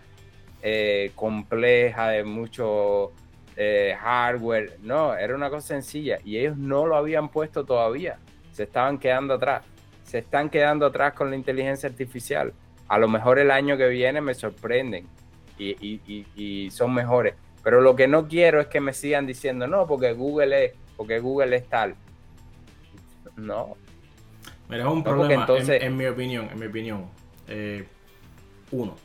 [0.63, 3.13] eh, compleja de mucho
[3.57, 4.79] eh, hardware.
[4.83, 6.19] No, era una cosa sencilla.
[6.25, 8.19] Y ellos no lo habían puesto todavía.
[8.53, 9.65] Se estaban quedando atrás.
[10.05, 12.53] Se están quedando atrás con la inteligencia artificial.
[12.89, 15.07] A lo mejor el año que viene me sorprenden
[15.59, 16.27] y, y- y-
[16.67, 17.35] y son mejores.
[17.69, 21.19] Pero lo que no quiero es que me sigan diciendo, no, porque Google es, porque
[21.21, 21.97] Google es tal.
[23.37, 23.77] No,
[24.71, 27.05] Mira, es un No, problema, entonces- en, en mi opinión, en mi opinión.
[27.47, 27.87] Eh,
[28.71, 28.97] uno,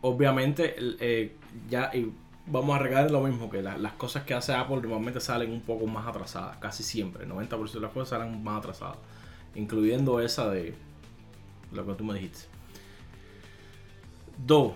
[0.00, 1.36] obviamente, eh,
[1.68, 2.12] ya y
[2.46, 5.60] vamos a regar lo mismo, que la- las cosas que hace Apple normalmente salen un
[5.60, 7.22] poco más atrasadas, casi siempre.
[7.22, 8.96] El 90% de las cosas salen más atrasadas,
[9.54, 10.74] incluyendo esa de
[11.70, 12.48] lo que tú me dijiste.
[14.44, 14.72] Dos,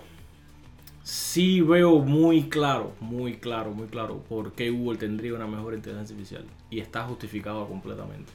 [1.35, 6.13] sí veo muy claro, muy claro, muy claro por qué Google tendría una mejor inteligencia
[6.15, 8.31] artificial y está justificado completamente.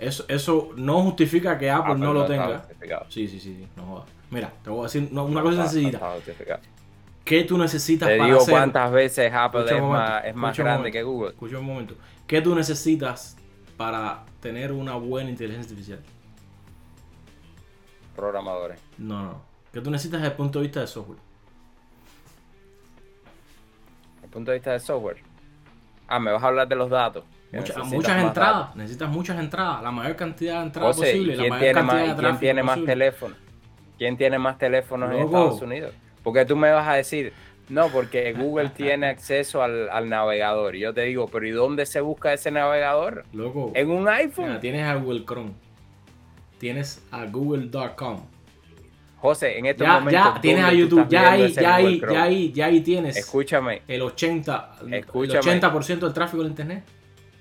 [0.00, 2.66] Eso, eso no justifica que Apple, Apple no lo tenga.
[3.08, 4.06] Sí, sí, sí, sí, no jodas.
[4.30, 6.20] Mira, te voy a decir una, una No cosa justificado.
[7.24, 8.52] ¿Qué tú necesitas Te para digo hacer?
[8.52, 10.92] cuántas veces Apple Escucha es momento, más, es más grande momento.
[10.92, 11.30] que Google.
[11.30, 11.94] Escucha un momento.
[12.26, 13.36] ¿Qué tú necesitas
[13.76, 16.00] para tener una buena inteligencia artificial?
[18.16, 18.80] Programadores.
[18.98, 19.42] No, no.
[19.72, 21.23] ¿Qué tú necesitas desde el punto de vista de software?
[24.34, 25.16] Punto de vista de software.
[26.06, 27.24] Ah, me vas a hablar de los datos.
[27.86, 31.36] muchas entradas, necesitas muchas entradas, la mayor cantidad de entradas posible.
[31.36, 33.38] ¿quién, tiene, más, ¿quién tiene más teléfonos?
[33.96, 35.94] ¿Quién tiene más teléfonos en Estados Unidos?
[36.22, 37.32] Porque tú me vas a decir,
[37.68, 40.74] no, porque Google tiene acceso al, navegador.
[40.74, 43.24] Y yo te digo, pero ¿y dónde se busca ese navegador?
[43.32, 43.70] Loco.
[43.74, 44.58] En un iPhone.
[44.60, 45.52] tienes a Google Chrome.
[46.58, 48.33] Tienes a google.com.
[49.24, 50.34] José, en estos ya, momentos.
[50.34, 53.16] Ya tienes a YouTube, ya ahí, ya ahí, ya ahí, ya ahí tienes.
[53.16, 53.80] Escúchame.
[53.88, 55.50] El 80, escúchame.
[55.50, 56.84] El 80% del tráfico del internet.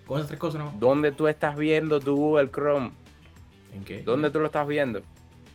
[0.07, 0.73] Con esas tres cosas, ¿no?
[0.79, 2.91] ¿Dónde tú estás viendo tu Google Chrome?
[3.75, 4.01] ¿En qué?
[4.01, 5.01] ¿Dónde tú lo estás viendo?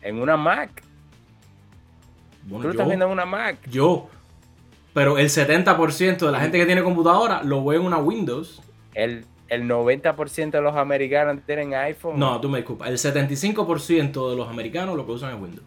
[0.03, 0.83] En una Mac.
[2.47, 3.57] tú lo estás viendo en una Mac.
[3.67, 4.07] Yo.
[4.93, 8.61] Pero el 70% de la gente que tiene computadora lo ve en una Windows.
[8.93, 12.19] El, el 90% de los americanos tienen iPhone.
[12.19, 12.87] No, tú me disculpas.
[12.89, 15.65] El 75% de los americanos lo que usan es Windows.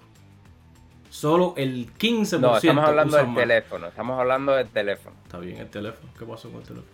[1.13, 2.41] Solo el 15%.
[2.41, 3.87] No, estamos hablando del teléfono.
[3.89, 5.15] Estamos hablando del teléfono.
[5.25, 6.11] Está bien, el teléfono.
[6.19, 6.91] ¿Qué pasó con el teléfono?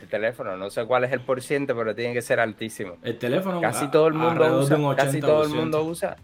[0.00, 2.96] El teléfono, no sé cuál es el porciento, pero tiene que ser altísimo.
[3.04, 4.96] El teléfono, casi todo el mundo usa.
[4.96, 6.16] Casi todo el mundo usa.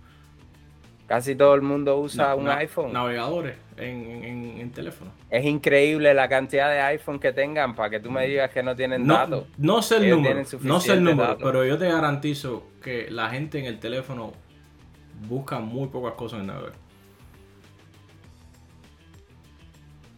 [1.07, 2.93] Casi todo el mundo usa un iPhone.
[2.93, 5.13] Navegadores en, en, teléfono.
[5.31, 8.75] Es increíble la cantidad de iPhone que tengan para que tú me digas que no
[8.75, 9.45] tienen datos.
[9.57, 13.61] No sé el número, no sé el número, pero yo te garantizo que la gente
[13.61, 14.33] en el teléfono
[15.29, 16.88] busca muy pocas cosas en el navegador.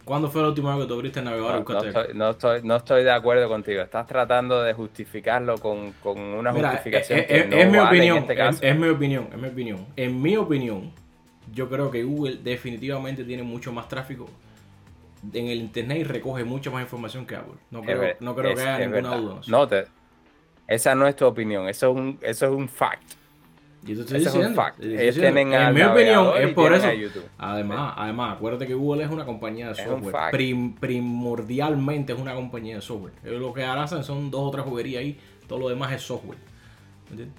[0.05, 1.65] ¿Cuándo fue la última vez que tú abriste el navegador?
[2.15, 3.81] No, estoy, no, estoy, de acuerdo contigo.
[3.81, 8.35] Estás tratando de justificarlo con, una justificación es, que no es mi opinión, en este
[8.35, 8.59] caso.
[8.61, 9.85] Es, mi opinión, es mi opinión.
[9.95, 10.91] En mi opinión,
[11.53, 14.27] yo creo que Google definitivamente tiene mucho más tráfico
[15.33, 17.53] en el internet y recoge mucha más información que Apple.
[17.69, 19.41] No creo, no creo que haya ninguna duda.
[19.47, 19.85] No, te,
[20.67, 23.20] esa no es tu opinión, eso es un, eso es un fact.
[23.85, 24.63] Y estoy diciendo.
[24.79, 26.87] en mi opinión, es por eso.
[27.37, 30.15] Además, además, acuérdate que Google es una compañía de software.
[30.79, 33.13] primordialmente es una compañía de software.
[33.23, 35.19] lo que hacen son dos o tres juguerías ahí.
[35.47, 36.37] Todo lo demás es software.
[37.09, 37.35] ¿Entiendes?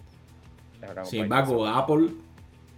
[1.05, 2.09] Sin embargo, Apple,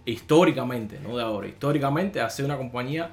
[0.05, 3.11] históricamente, no de ahora, históricamente hace una compañía.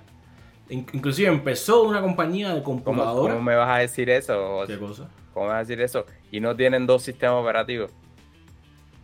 [0.69, 3.35] Inclusive empezó una compañía de computadora.
[3.35, 4.65] ¿Cómo, me vas a decir eso?
[4.67, 5.09] ¿Qué cosa?
[5.33, 6.07] ¿Cómo me vas a decir eso?
[6.31, 7.91] Y no tienen dos sistemas operativos.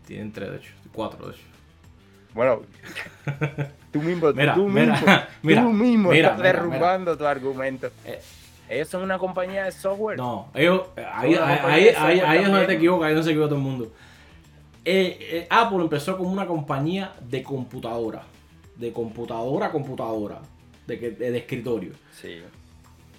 [0.06, 0.72] Tienen tres, de hecho.
[0.92, 1.42] Cuatro, de hecho.
[2.34, 2.62] Bueno,
[3.92, 4.94] tú mismo, mira, tú mismo,
[5.42, 7.90] mira, tú mismo estás derrumbando tu argumento.
[8.04, 8.20] Eh,
[8.68, 10.18] ellos son una compañía de software.
[10.18, 13.58] No, ellos, ahí, ahí, ahí, ahí es donde te equivocas, ahí no se equivoca todo
[13.58, 13.92] el mundo.
[14.84, 18.22] Eh, eh, Apple empezó como una compañía de computadora.
[18.76, 20.38] De computadora a computadora.
[20.86, 21.92] De, de, de escritorio.
[22.12, 22.40] Sí.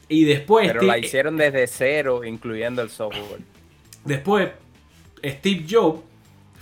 [0.08, 0.68] Y después.
[0.68, 3.42] Pero la hicieron desde cero, incluyendo el software.
[4.04, 4.50] Después,
[5.24, 6.02] Steve Jobs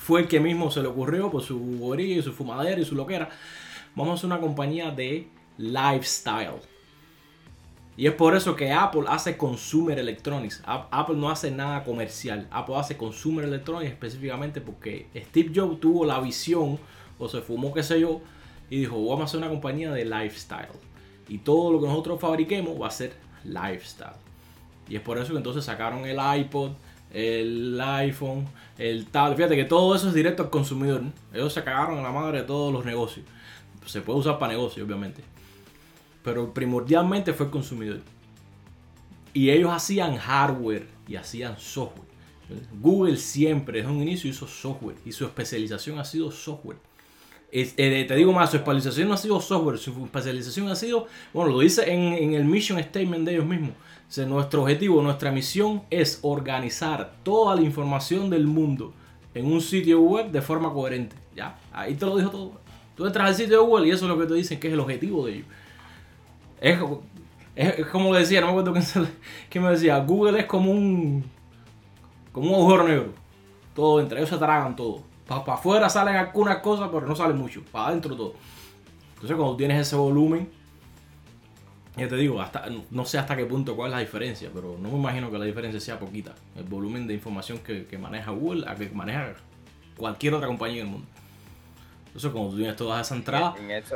[0.08, 1.60] fue el que mismo se le ocurrió por su
[2.00, 3.28] y su fumadera y su loquera.
[3.94, 6.62] Vamos a hacer una compañía de lifestyle.
[7.98, 10.64] Y es por eso que Apple hace consumer electronics.
[10.66, 12.48] Apple no hace nada comercial.
[12.52, 16.80] Apple hace consumer electronics específicamente porque Steve Jobs tuvo la visión
[17.20, 18.22] o se fumó qué sé yo
[18.70, 20.70] y dijo vamos a hacer una compañía de lifestyle.
[21.28, 23.12] Y todo lo que nosotros fabriquemos va a ser
[23.44, 24.16] lifestyle.
[24.88, 26.72] Y es por eso que entonces sacaron el iPod,
[27.14, 29.38] el iPhone, el tablet.
[29.38, 31.04] Fíjate que todo eso es directo al consumidor.
[31.34, 33.26] Ellos se cagaron en la madre de todos los negocios.
[33.86, 35.24] Se puede usar para negocios, obviamente.
[36.24, 38.02] Pero primordialmente fue el consumidor.
[39.34, 42.08] Y ellos hacían hardware y hacían software.
[42.82, 46.78] Google siempre desde un inicio hizo software y su especialización ha sido software.
[47.52, 51.52] Eh, te digo más, su especialización no ha sido software, su especialización ha sido, bueno,
[51.52, 53.72] lo dice en, en el mission statement de ellos mismos
[54.26, 58.94] nuestro objetivo, nuestra misión es organizar toda la información del mundo
[59.34, 61.16] en un sitio web de forma coherente.
[61.36, 62.52] Ya, ahí te lo dijo todo.
[62.96, 64.74] Tú entras al sitio de Google y eso es lo que te dicen que es
[64.74, 65.48] el objetivo de ellos.
[66.60, 66.80] Es,
[67.92, 68.74] como decía, no me acuerdo
[69.50, 71.24] quién, me decía, Google es como un
[72.32, 73.14] como un agujero negro.
[73.76, 75.04] Todo entre ellos se tragan todo.
[75.28, 77.64] Para afuera salen algunas cosas, pero no salen mucho.
[77.72, 78.34] Para adentro todo.
[79.16, 80.50] Entonces cuando tienes ese volumen
[81.98, 84.90] ya te digo, hasta, no sé hasta qué punto cuál es la diferencia, pero no
[84.90, 86.36] me imagino que la diferencia sea poquita.
[86.56, 89.34] El volumen de información que, maneja Google a que maneja
[89.98, 91.08] cualquier otra compañía en el mundo.
[92.06, 93.60] Entonces, como tú tienes todas esas entradas.
[93.60, 93.96] En eso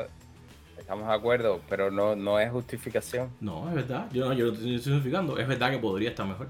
[0.80, 3.30] estamos de acuerdo, pero no, no es justificación.
[3.39, 4.08] No, es verdad.
[4.12, 5.38] Yo no yo lo estoy justificando.
[5.38, 6.50] Es verdad que podría estar mejor.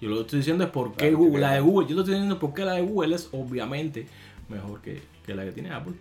[0.00, 1.88] Yo lo que estoy diciendo es por qué Google, la de Google.
[1.88, 4.06] Yo lo estoy diciendo por qué la de Google es obviamente
[4.48, 5.94] mejor que, que la que tiene Apple.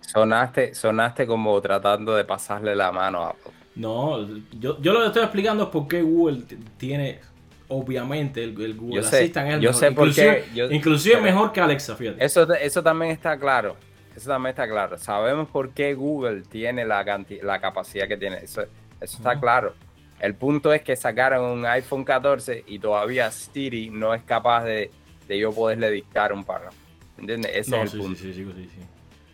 [0.00, 3.52] sonaste, sonaste como tratando de pasarle la mano a Apple.
[3.74, 4.28] No,
[4.60, 6.44] yo, yo lo que estoy explicando es por qué Google
[6.76, 7.20] tiene,
[7.68, 9.80] obviamente, el, Google Assistant es el yo mejor.
[9.80, 12.24] Sé por inclusive, qué, inclusive mejor que Alexa, fíjate.
[12.24, 13.76] Eso, eso también está claro.
[14.16, 14.98] Eso también está claro.
[14.98, 17.04] Sabemos por qué Google tiene la,
[17.42, 18.38] la capacidad que tiene.
[18.38, 18.62] Eso,
[19.00, 19.74] Eso está claro.
[20.20, 24.90] El punto es que sacaron un iPhone 14 y todavía Siri no es capaz de,
[25.26, 26.76] de yo poderle dictar un párrafo.
[27.18, 27.50] ¿Entiendes?
[27.54, 28.18] Ese es el punto.
[28.18, 28.70] Sí, sí, sí,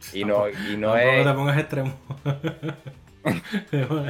[0.00, 1.26] sí, Y no, y no es.
[1.26, 1.92] te pongas extremo.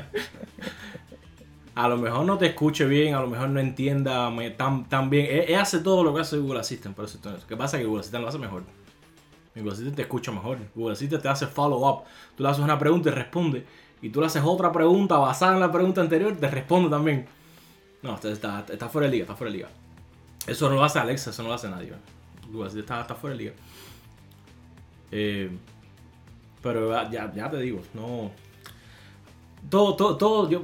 [1.74, 5.26] a lo mejor no te escuche bien, a lo mejor no entienda tan, tan bien.
[5.48, 7.78] Él, hace todo lo que hace Google Assistant, por eso ¿Qué pasa?
[7.78, 8.64] Que Google Assistant lo hace mejor.
[9.59, 10.59] Google Assistant te escucha mejor.
[10.75, 12.05] Google Assistant te hace follow up.
[12.37, 13.64] Tú le haces una pregunta y responde.
[14.01, 17.27] Y tú le haces otra pregunta basada en la pregunta anterior, te responde también.
[18.03, 19.68] No, está, está, fuera de liga, está fuera de liga.
[20.47, 21.92] Eso no lo hace Alexa, eso no lo hace nadie.
[22.51, 23.55] Google Assistant está, fuera de liga.
[25.11, 25.51] Eh,
[26.62, 28.31] pero ya, ya te digo, no.
[29.68, 30.62] Todo, todo, todo, yo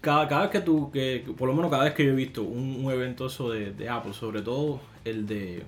[0.00, 2.90] cada, vez que tú, que, por lo menos cada vez que yo he visto un,
[2.90, 5.64] evento eso de, Apple, sobre todo el de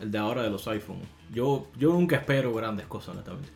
[0.00, 3.50] el de ahora de los iPhones, yo, yo nunca espero grandes cosas, honestamente.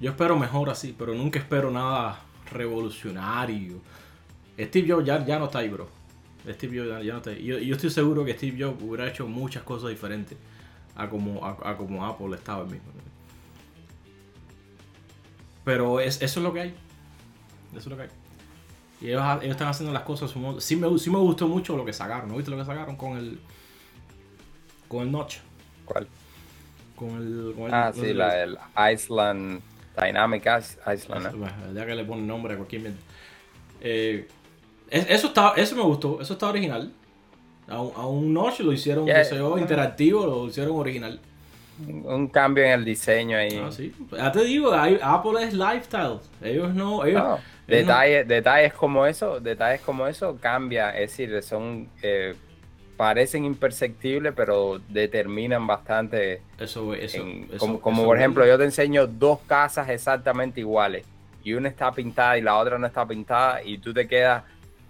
[0.00, 3.80] Yo espero mejor así, pero nunca espero nada revolucionario.
[4.58, 5.88] Steve Jobs ya, ya no está ahí, bro.
[6.48, 7.44] Steve Jobs ya, no está ahí.
[7.44, 10.38] Yo, yo, estoy seguro que Steve Jobs hubiera hecho muchas cosas diferentes
[10.94, 12.90] a como, a, como Apple estaba mismo.
[15.64, 16.74] Pero es, eso es lo que hay.
[17.72, 18.08] Eso es lo que hay.
[19.00, 20.32] Y ellos, están haciendo las cosas.
[20.58, 22.28] Sí me, sí me gustó mucho lo que sacaron.
[22.28, 23.40] ¿No viste lo que sacaron con el.
[24.88, 25.38] con el Notch?
[25.84, 26.06] ¿Cuál?
[27.00, 27.54] Con el.
[27.54, 28.58] Con el ah, sí, la, el
[28.92, 29.62] Iceland.
[29.98, 30.46] Dynamic
[30.86, 31.74] Iceland.
[31.74, 32.92] ya que le ponen nombre a cualquier.
[33.80, 34.28] Eh,
[34.90, 36.20] eso, está, eso me gustó.
[36.20, 36.92] Eso está original.
[37.68, 41.18] A un, a un Notch lo hicieron deseo interactivo, lo hicieron original.
[41.86, 43.58] Un cambio en el diseño ahí.
[43.64, 43.94] Ah, sí.
[44.12, 46.18] Ya te digo, Apple es lifestyle.
[46.42, 47.04] Ellos no.
[47.04, 52.34] Ellos, Detalles, detalles como eso, detalles como eso cambia, es decir, son eh,
[53.00, 56.42] parecen imperceptibles, pero determinan bastante.
[56.58, 57.24] Eso, eso,
[57.80, 61.06] como, por ejemplo, yo te enseño dos casas exactamente iguales
[61.42, 64.44] y una está pintada y la otra no está pintada y tú te quedas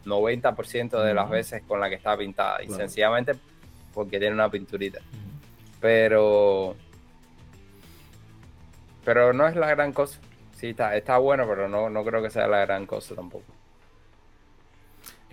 [0.07, 3.35] 90% de las veces con la que está pintada y sencillamente
[3.95, 4.99] porque tiene una pinturita.
[5.81, 6.75] Pero
[9.05, 10.19] pero no es la gran cosa.
[10.57, 13.60] Sí, está, está bueno, pero no, no creo que sea la gran cosa tampoco.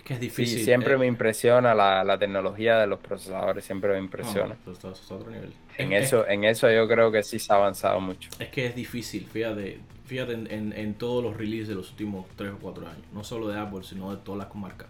[0.07, 0.59] Es que es difícil.
[0.59, 0.97] Sí, siempre eh.
[0.97, 4.55] me impresiona la, tecnología de los procesadores, siempre me impresiona.
[5.77, 8.29] En, eso, en eso yo creo que sí se ha avanzado mucho.
[8.39, 12.57] Es que es difícil, fíjate, fíjate en, todos los releases de los últimos 3 o
[12.59, 14.87] 4 años, no solo de Apple, sino de todas las comarcas.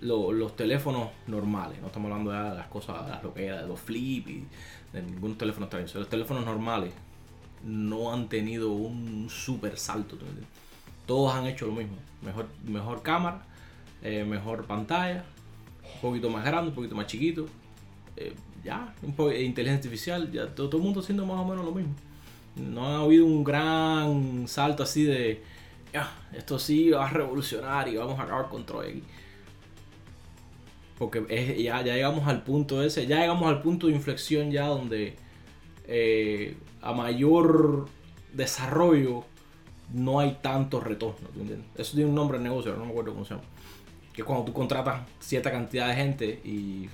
[0.00, 4.28] los teléfonos normales, no estamos hablando de las cosas, de las loqueras, de los flip
[4.28, 4.46] y
[4.92, 6.94] de ningún teléfono extraño, los teléfonos normales
[7.64, 10.18] no han tenido un super salto.
[11.06, 11.96] Todos han hecho lo mismo.
[12.22, 13.42] Mejor, mejor cámara,
[14.04, 15.24] eh, mejor pantalla,
[15.94, 17.46] un poquito más grande, un poquito más chiquito.
[18.16, 21.64] Eh, ya, un poco de inteligencia artificial, ya todo, el mundo haciendo más o menos
[21.64, 21.94] lo mismo.
[22.56, 25.42] No ha habido un gran salto así de,
[26.32, 29.02] esto sí va a revolucionar y vamos a acabar con Troy
[30.98, 31.24] Porque
[31.62, 35.16] ya, ya llegamos al punto ese, ya llegamos al punto de inflexión ya donde
[35.86, 37.88] eh, a mayor
[38.32, 39.24] desarrollo
[39.92, 41.28] no hay tanto retorno.
[41.76, 43.44] Eso tiene un nombre en negocio, no me acuerdo cómo se llama.
[44.14, 46.88] Que cuando tú contratas cierta cantidad de gente y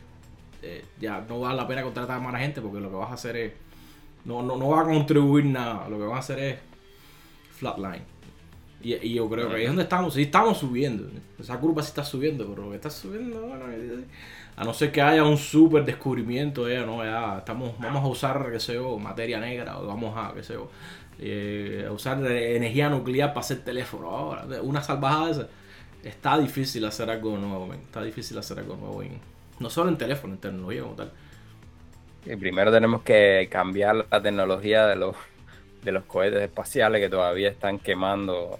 [0.62, 3.36] eh, ya no vale la pena contratar más gente porque lo que vas a hacer
[3.36, 3.52] es.
[4.24, 5.88] No, no, no va a contribuir nada.
[5.88, 6.58] Lo que vas a hacer es
[7.52, 8.02] flatline.
[8.82, 10.14] Y, yo creo que ahí es donde estamos.
[10.14, 11.08] Sí, estamos subiendo.
[11.38, 13.52] Esa curva sí está subiendo, pero lo que está subiendo,
[14.56, 18.50] a no ser que haya un super descubrimiento, eh, no, ya estamos, vamos a usar,
[18.52, 20.70] qué sé yo, materia negra, o vamos a, qué sé yo,
[21.18, 24.08] eh, usar energía nuclear para hacer teléfono.
[24.08, 25.48] Ahora, una salvajada esa.
[26.02, 29.02] Está difícil hacer algo nuevo, está difícil hacer algo nuevo,
[29.58, 31.12] no solo en teléfono, en tecnología como tal.
[32.24, 35.16] Y primero tenemos que cambiar la tecnología de los,
[35.82, 38.58] de los cohetes espaciales que todavía están quemando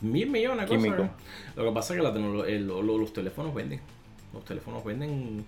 [0.00, 1.10] mil millones de cosas.
[1.56, 3.80] Lo que pasa es que los teléfonos venden
[4.32, 5.46] los teléfonos venden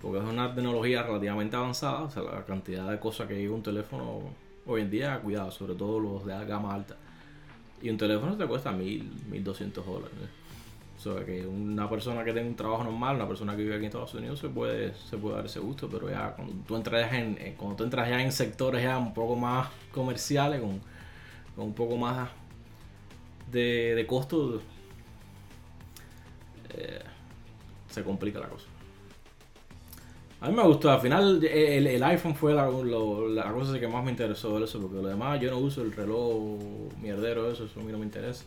[0.00, 3.64] porque es una tecnología relativamente avanzada, o sea, la cantidad de cosas que lleva un
[3.64, 4.20] teléfono
[4.64, 6.94] hoy en día, cuidado, sobre todo los de gama alta.
[7.82, 10.12] Y un teléfono te cuesta mil, mil doscientos dólares.
[10.98, 13.84] O sea, que una persona que tenga un trabajo normal, una persona que vive aquí
[13.84, 17.12] en Estados Unidos, se puede, se puede dar ese gusto, pero ya cuando tú entras
[17.12, 20.80] en, eh, cuando tú entras ya en sectores ya un poco más comerciales, con,
[21.56, 22.30] un poco más
[23.50, 24.60] de, de costo,
[26.70, 27.02] eh,
[27.88, 28.66] se complica la cosa.
[30.40, 34.62] A mí me gustó, al final el, iPhone fue la, cosa que más me interesó
[34.62, 36.60] eso, porque lo demás yo no uso el reloj
[37.00, 38.44] mierdero, eso, eso a mí no me interesa.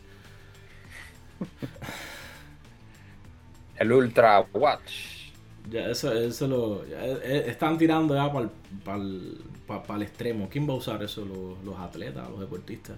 [3.82, 5.32] El Ultra Watch.
[5.70, 6.84] Ya, eso, eso lo.
[6.84, 10.48] Eh, eh, están tirando ya para el, extremo.
[10.50, 11.24] ¿Quién va a usar eso?
[11.64, 12.96] Los, atletas, los deportistas,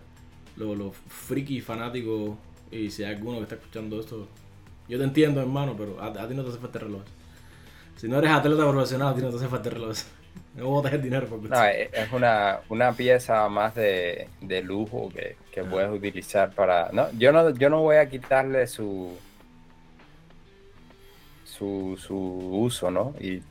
[0.57, 2.37] los, los friki fanáticos
[2.71, 4.29] Y si hay alguno que está escuchando esto,
[4.89, 7.03] yo te entiendo, hermano, pero a, ti no te hace falta reloj.
[7.97, 9.97] Si no eres atleta profesional, a ti no te hace falta reloj.
[10.57, 15.37] No botas el dinero porque No, es una, una pieza más de, de lujo que,
[15.53, 15.67] que ah.
[15.69, 16.91] puedes utilizar para.
[16.93, 19.17] No, yo no, yo no voy a quitarle su
[21.45, 23.15] su, su uso, ¿no?
[23.21, 23.43] Y,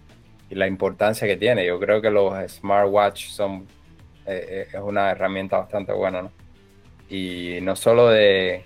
[0.50, 1.66] y, la importancia que tiene.
[1.66, 3.68] Yo creo que los smartwatch son
[4.26, 6.32] eh, eh, es una herramienta bastante buena, ¿no?
[7.10, 8.64] Y no solo de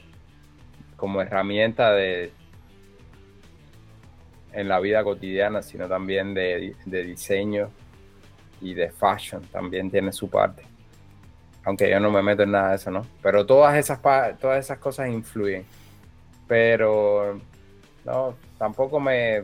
[0.95, 2.31] como herramienta de
[4.53, 7.69] en la vida cotidiana, sino también de, de diseño
[8.61, 10.63] y de fashion también tiene su parte.
[11.63, 13.05] Aunque yo no me meto en nada de eso, ¿no?
[13.21, 13.99] Pero todas esas,
[14.39, 15.65] todas esas cosas influyen.
[16.47, 17.41] Pero
[18.07, 19.43] no, tampoco me,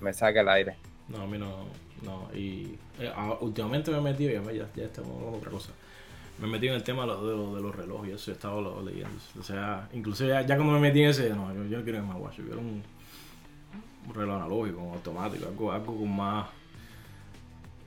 [0.00, 0.76] me saca el aire.
[1.08, 1.66] No, a mí no.
[2.02, 2.28] no.
[2.32, 5.72] Y eh, últimamente me he metido, ya, ya, ya estamos con otra cosa.
[6.38, 9.18] Me he metido en el tema de los, de los, relojes eso he estado leyendo.
[9.38, 12.04] O sea, inclusive ya, ya como me metí en ese, no, yo, no quiero un
[12.04, 12.82] smartwatch, yo quiero un,
[14.06, 16.46] un reloj analógico, automático, algo, algo con más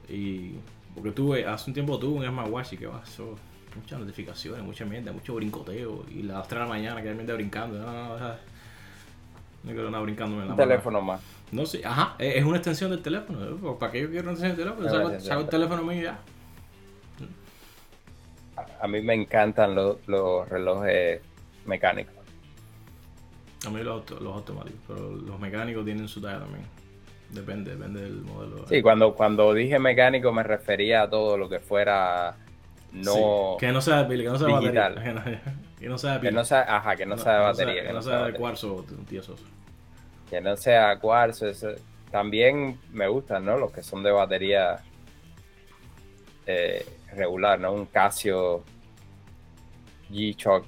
[0.09, 0.55] y
[0.93, 3.37] porque tuve, hace un tiempo tuve un smartwatch y que va, eso,
[3.75, 6.05] muchas notificaciones, mucha mierda, mucho brincoteo.
[6.09, 7.79] Y las 3 de la mañana que mierda brincando.
[7.79, 8.35] No, no, no,
[9.63, 11.21] no quiero nada brincándome en la Un teléfono más.
[11.51, 13.77] No sé, ajá, es una extensión del teléfono.
[13.77, 15.19] ¿Para qué yo quiero una extensión del teléfono?
[15.19, 16.19] Saco, el teléfono mío y ya.
[18.81, 21.21] A mí me encantan los, los relojes
[21.65, 22.15] mecánicos.
[23.65, 26.65] A mí los, los automáticos, pero los mecánicos tienen su talla también.
[27.29, 28.67] Depende, depende del modelo.
[28.67, 32.35] Sí, cuando, cuando dije mecánico me refería a todo lo que fuera
[32.91, 33.55] no.
[33.59, 34.95] que no sea que no sea de batería.
[35.03, 35.21] Que no
[35.97, 36.29] sea de pila.
[36.29, 37.83] Que no sea, ajá, que no, sea de batería.
[37.83, 39.39] Que, no sea, de cuarzo tiesos.
[40.29, 41.47] Que no sea cuarzo.
[42.11, 43.57] También me gustan, ¿no?
[43.57, 44.79] Los que son de batería
[46.45, 47.73] eh, regular, ¿no?
[47.73, 48.63] Un Casio
[50.11, 50.65] G-Shock.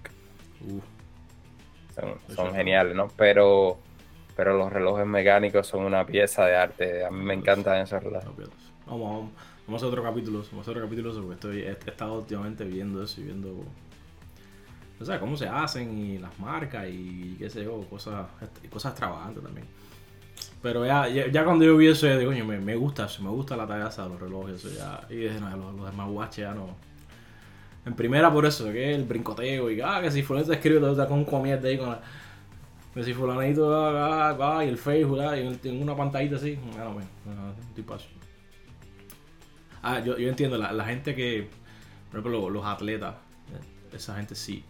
[1.95, 3.09] Son, son geniales, ¿no?
[3.16, 3.78] Pero
[4.36, 7.05] pero los relojes mecánicos son una pieza de arte.
[7.05, 8.30] A mí me encantan esos relojes.
[8.86, 9.30] Vamos,
[9.68, 10.43] vamos, a hacer otro capítulo.
[10.51, 13.64] Vamos a otro capítulo porque estoy, he, estado últimamente viendo eso y viendo
[15.04, 18.28] o sea, cómo se hacen y las marcas y qué sé yo, cosas,
[18.70, 19.68] cosas extravagantes también.
[20.62, 23.30] Pero ya, ya, cuando yo vi eso, ya digo, coño, me, me gusta eso, me
[23.30, 24.64] gusta la tallaza de los relojes.
[24.78, 26.76] ya, y dije, no, los, los smartwatches ya no.
[27.86, 31.26] En primera por eso, que el brincoteo y ah, que si fulanito escribe, te con
[31.26, 32.01] comida ahí con la
[32.93, 35.20] pero si fulanito va, va, y el Facebook,
[35.64, 37.97] y en una pantallita así, bueno, bueno, tipo
[39.82, 41.49] Ah, yo, yo entiendo, la, la, gente que,
[42.12, 43.16] por ejemplo, los, atletas,
[43.51, 44.64] eh, esa gente sí.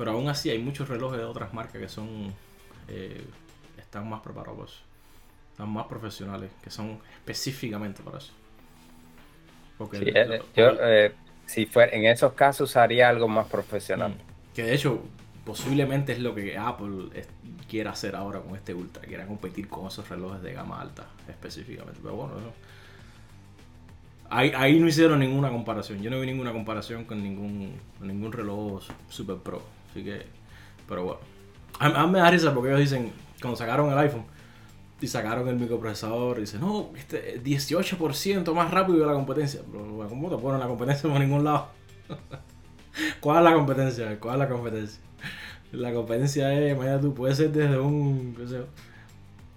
[0.00, 2.32] Pero aún así hay muchos relojes de otras marcas que son,
[2.88, 3.22] eh,
[3.76, 4.82] están más preparados
[5.50, 8.32] Están más profesionales, que son específicamente para eso.
[9.76, 10.72] Porque eh, yo,
[11.44, 14.12] si fuera, en esos casos haría algo más profesional.
[14.12, 14.54] Mm.
[14.54, 15.02] Que de hecho,
[15.44, 17.10] posiblemente es lo que Apple
[17.68, 22.00] quiera hacer ahora con este Ultra, quiera competir con esos relojes de gama alta específicamente.
[22.02, 22.36] Pero bueno,
[24.30, 26.00] ahí, no hicieron ninguna comparación.
[26.00, 29.62] Yo no vi ninguna comparación con ningún, ningún reloj Super Pro.
[29.90, 30.22] Así que,
[30.88, 31.20] pero bueno.
[31.78, 34.24] A, mí me da risa porque ellos dicen, cuando sacaron el iPhone
[35.00, 39.62] y sacaron el microprocesador, dicen, no, este 18% más rápido que la competencia.
[39.70, 41.68] Pero, ¿cómo te ponen la competencia por ningún lado?
[43.20, 44.20] ¿Cuál es la competencia?
[44.20, 45.00] ¿Cuál es la competencia?
[45.72, 48.60] La competencia es, imagínate tú, puede ser desde un, qué sé,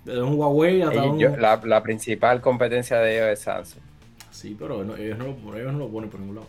[0.06, 1.20] desde un Huawei hasta un...
[1.42, 3.82] la, la, principal competencia de ellos es Samsung.
[4.30, 6.48] Sí, pero ellos, no, ellos no lo ponen por ningún lado.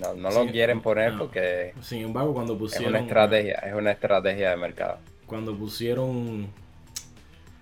[0.00, 1.72] No, no lo quieren poner porque...
[1.82, 2.86] Sin embargo, cuando pusieron...
[2.86, 4.98] Es una estrategia, es una estrategia de mercado.
[5.26, 6.48] Cuando pusieron...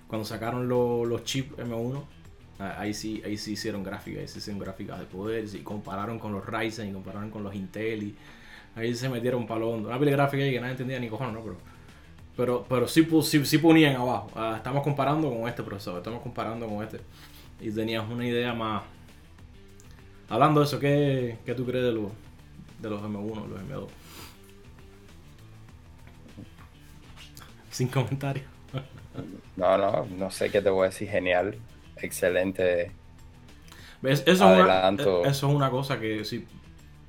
[0.07, 2.05] Cuando sacaron los chips M1,
[2.59, 6.33] ahí sí, ahí sí hicieron gráficas, ahí sí hicieron gráficas de poder, y compararon con
[6.33, 8.17] los Ryzen, y compararon con los Intel, y
[8.77, 9.89] Ahí se metieron palo hondo.
[9.89, 11.41] Una peli gráfica ahí que nadie entendía ni cojones, ¿no?
[11.43, 11.57] Pero,
[12.37, 14.31] pero, pero sí, sí, ponían abajo.
[14.37, 17.01] Ah, estamos comparando con este profesor, estamos comparando con este.
[17.59, 18.83] Y tenías una idea más.
[20.29, 22.11] Hablando de eso, ¿qué, qué tú crees de los,
[22.81, 23.89] de los M1, los M2?
[27.71, 28.47] Sin comentarios.
[29.57, 31.09] No, no, no sé qué te voy a decir.
[31.09, 31.59] Genial,
[31.97, 32.93] excelente.
[34.03, 34.23] ¿Ves?
[34.27, 36.47] Eso, eso es una cosa que sí,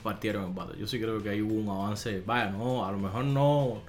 [0.03, 0.77] partieron en bate.
[0.77, 2.21] Yo sí creo que ahí hubo un avance.
[2.25, 3.81] Vaya, no, a lo mejor no,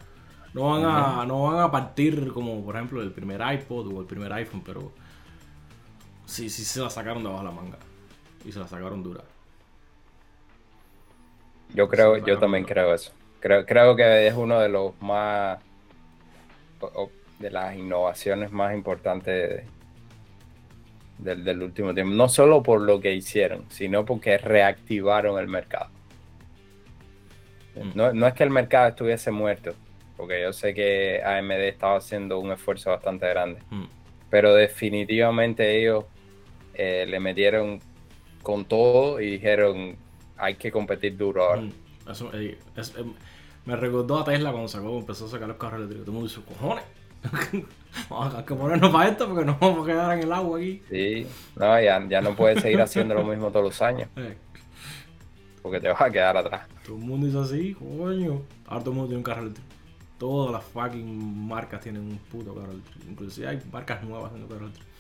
[0.54, 4.06] no van a, no van a partir como por ejemplo el primer iPod o el
[4.06, 4.92] primer iPhone, pero
[6.26, 7.78] sí, sí se la sacaron de abajo la manga.
[8.44, 9.22] Y se la sacaron dura.
[11.74, 13.12] Yo creo, yo también creo eso.
[13.40, 15.58] Creo, creo que es uno de los más
[17.38, 19.64] de las innovaciones más importantes
[21.18, 22.14] del, del, último tiempo.
[22.14, 25.90] No solo por lo que hicieron, sino porque reactivaron el mercado.
[27.74, 27.90] Mm.
[27.94, 29.74] No, no es que el mercado estuviese muerto,
[30.16, 33.84] porque yo sé que AMD estaba haciendo un esfuerzo bastante grande, Mm.
[34.30, 36.04] pero definitivamente ellos
[36.74, 37.80] eh, le metieron
[38.42, 39.96] con todo y dijeron
[40.39, 41.62] hay que competir duro ahora.
[41.62, 41.72] Mm,
[42.11, 43.05] Eso, eh, es- eh,
[43.66, 46.07] me recordó a Tesla cuando sacó, empezó a sacar los carros eléctricos.
[46.07, 46.84] Todo el mundo dice, cojones.
[48.09, 50.82] Vamos a que ponernos para esto porque nos vamos a quedar en el agua aquí.
[50.89, 51.26] Sí,
[51.57, 54.36] no, ya, ya no puedes seguir haciendo lo mismo todos los años, Eh,
[55.62, 56.68] porque te vas a quedar atrás.
[56.86, 58.43] todo el mundo dice así, coño.
[58.66, 59.68] Ahora todo el mundo tiene un carro eléctrico.
[60.18, 63.07] Todas las fucking marcas tienen un puto carro eléctrico.
[63.11, 64.95] Inclusive hay marcas nuevas haciendo carros eléctricos.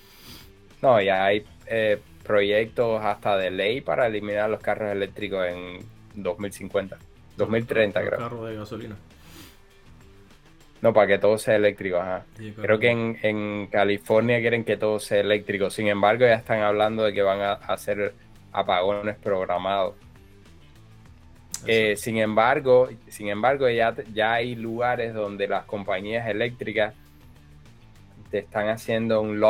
[0.82, 5.78] No, ya hay eh, proyectos hasta de ley para eliminar los carros eléctricos en
[6.14, 6.98] 2050,
[7.36, 8.18] 2030 Los creo.
[8.20, 8.96] carros de gasolina.
[10.80, 12.24] No, para que todo sea eléctrico, ajá.
[12.36, 15.70] Sí, Creo que en, en California quieren que todo sea eléctrico.
[15.70, 18.14] Sin embargo, ya están hablando de que van a hacer
[18.52, 19.96] apagones programados.
[21.66, 26.94] Eh, sin embargo, sin embargo, ya, ya hay lugares donde las compañías eléctricas
[28.30, 29.40] te están haciendo un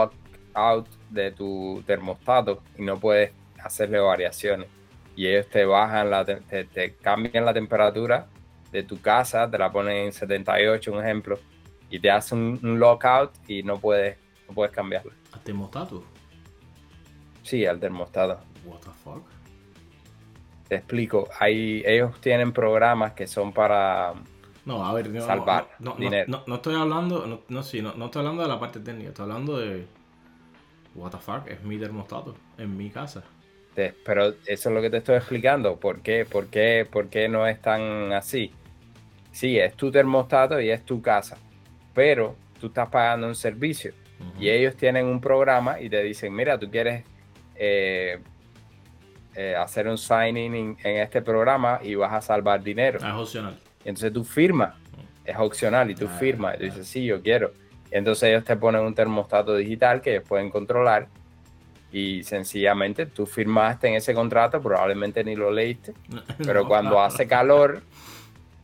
[0.55, 3.33] lockout de tu termostato y no puedes
[3.63, 4.69] hacerle variaciones.
[5.17, 8.27] Y ellos te bajan la te, te- cambian la temperatura
[8.71, 11.39] de tu casa, te la ponen en 78, un ejemplo,
[11.91, 14.17] y te hacen un, un lockout y no puedes,
[14.49, 15.13] no puedes cambiarla.
[15.33, 16.05] ¿A termostato?
[17.43, 18.41] Sí, al termostato.
[18.65, 19.27] What the fuck?
[20.69, 24.13] Te explico, hay, ellos tienen programas que son para
[24.67, 26.27] No, a ver, no, Salvar no, no, no, dinero.
[26.29, 29.09] no, no estoy hablando, no, no, sí, no, no estoy hablando de la parte técnica,
[29.09, 29.87] estoy hablando de
[30.95, 33.23] what the fuck, es mi termostato en mi casa.
[34.05, 35.77] Pero eso es lo que te estoy explicando.
[35.77, 36.25] ¿Por qué?
[36.25, 36.87] ¿Por qué?
[36.91, 38.53] ¿Por qué no es tan así?
[39.31, 41.37] Sí, es tu termostato y es tu casa,
[41.95, 43.93] pero tú estás pagando un servicio
[44.37, 47.05] y ellos tienen un programa y te dicen, mira, tú quieres
[47.55, 48.19] eh,
[49.35, 52.99] eh, hacer un sign-in en, en este programa y vas a salvar dinero.
[53.01, 53.61] Ah, es opcional.
[53.85, 54.75] Entonces tú firmas,
[55.25, 56.67] es opcional y tú Ah, firmas y tú ah.
[56.67, 57.53] dices, sí, yo quiero.
[57.91, 61.09] Entonces ellos te ponen un termostato digital que ellos pueden controlar
[61.91, 65.95] y sencillamente tú firmaste en ese contrato, probablemente ni lo leíste,
[66.45, 66.69] pero No.
[66.69, 67.83] cuando hace calor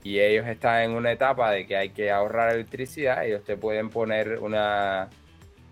[0.02, 3.88] y ellos están en una etapa de que hay que ahorrar electricidad, ellos te pueden
[3.90, 5.08] poner una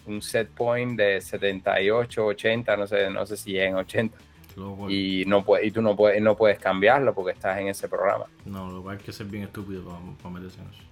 [0.04, 4.18] un set point de 78, 80, no sé, no sé si es en 80
[4.56, 7.88] Loco, y no puedes, y tú no puedes no puedes cambiarlo porque estás en ese
[7.88, 8.24] programa.
[8.44, 10.82] No, lo que hay que ser bien estúpido para, para meterse en eso.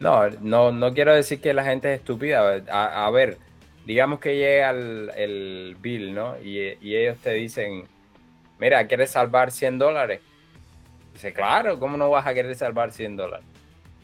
[0.00, 2.62] No, no, no quiero decir que la gente es estúpida.
[2.70, 3.38] A, a ver,
[3.86, 6.36] digamos que llega el, el bill, ¿no?
[6.42, 7.84] Y, y ellos te dicen,
[8.58, 10.20] mira, ¿quieres salvar 100 dólares?
[11.12, 13.46] Dice, claro, ¿cómo no vas a querer salvar 100 dólares?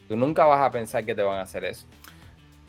[0.07, 1.85] Tú nunca vas a pensar que te van a hacer eso.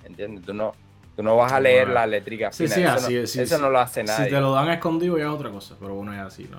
[0.05, 0.45] ¿Entiendes?
[0.45, 0.75] Tú no,
[1.17, 1.95] tú no vas a leer Bueno.
[1.95, 2.75] la letrica Sí, fina.
[2.75, 3.63] sí, eso así no, es, sí, eso sí.
[3.63, 4.31] no lo hace Si nadie.
[4.31, 6.59] te lo dan escondido ya es otra cosa, pero bueno, es así, ¿no?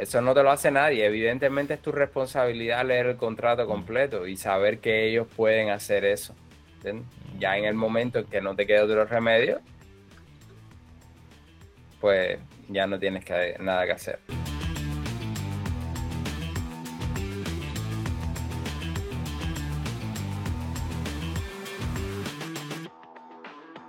[0.00, 1.04] Eso no te lo hace nadie.
[1.04, 6.34] Evidentemente es tu responsabilidad leer el contrato completo y saber que ellos pueden hacer eso.
[7.38, 9.60] Ya en el momento en que no te quede otro remedio,
[12.00, 12.38] pues
[12.68, 13.24] ya no tienes
[13.60, 14.39] nada que hacer.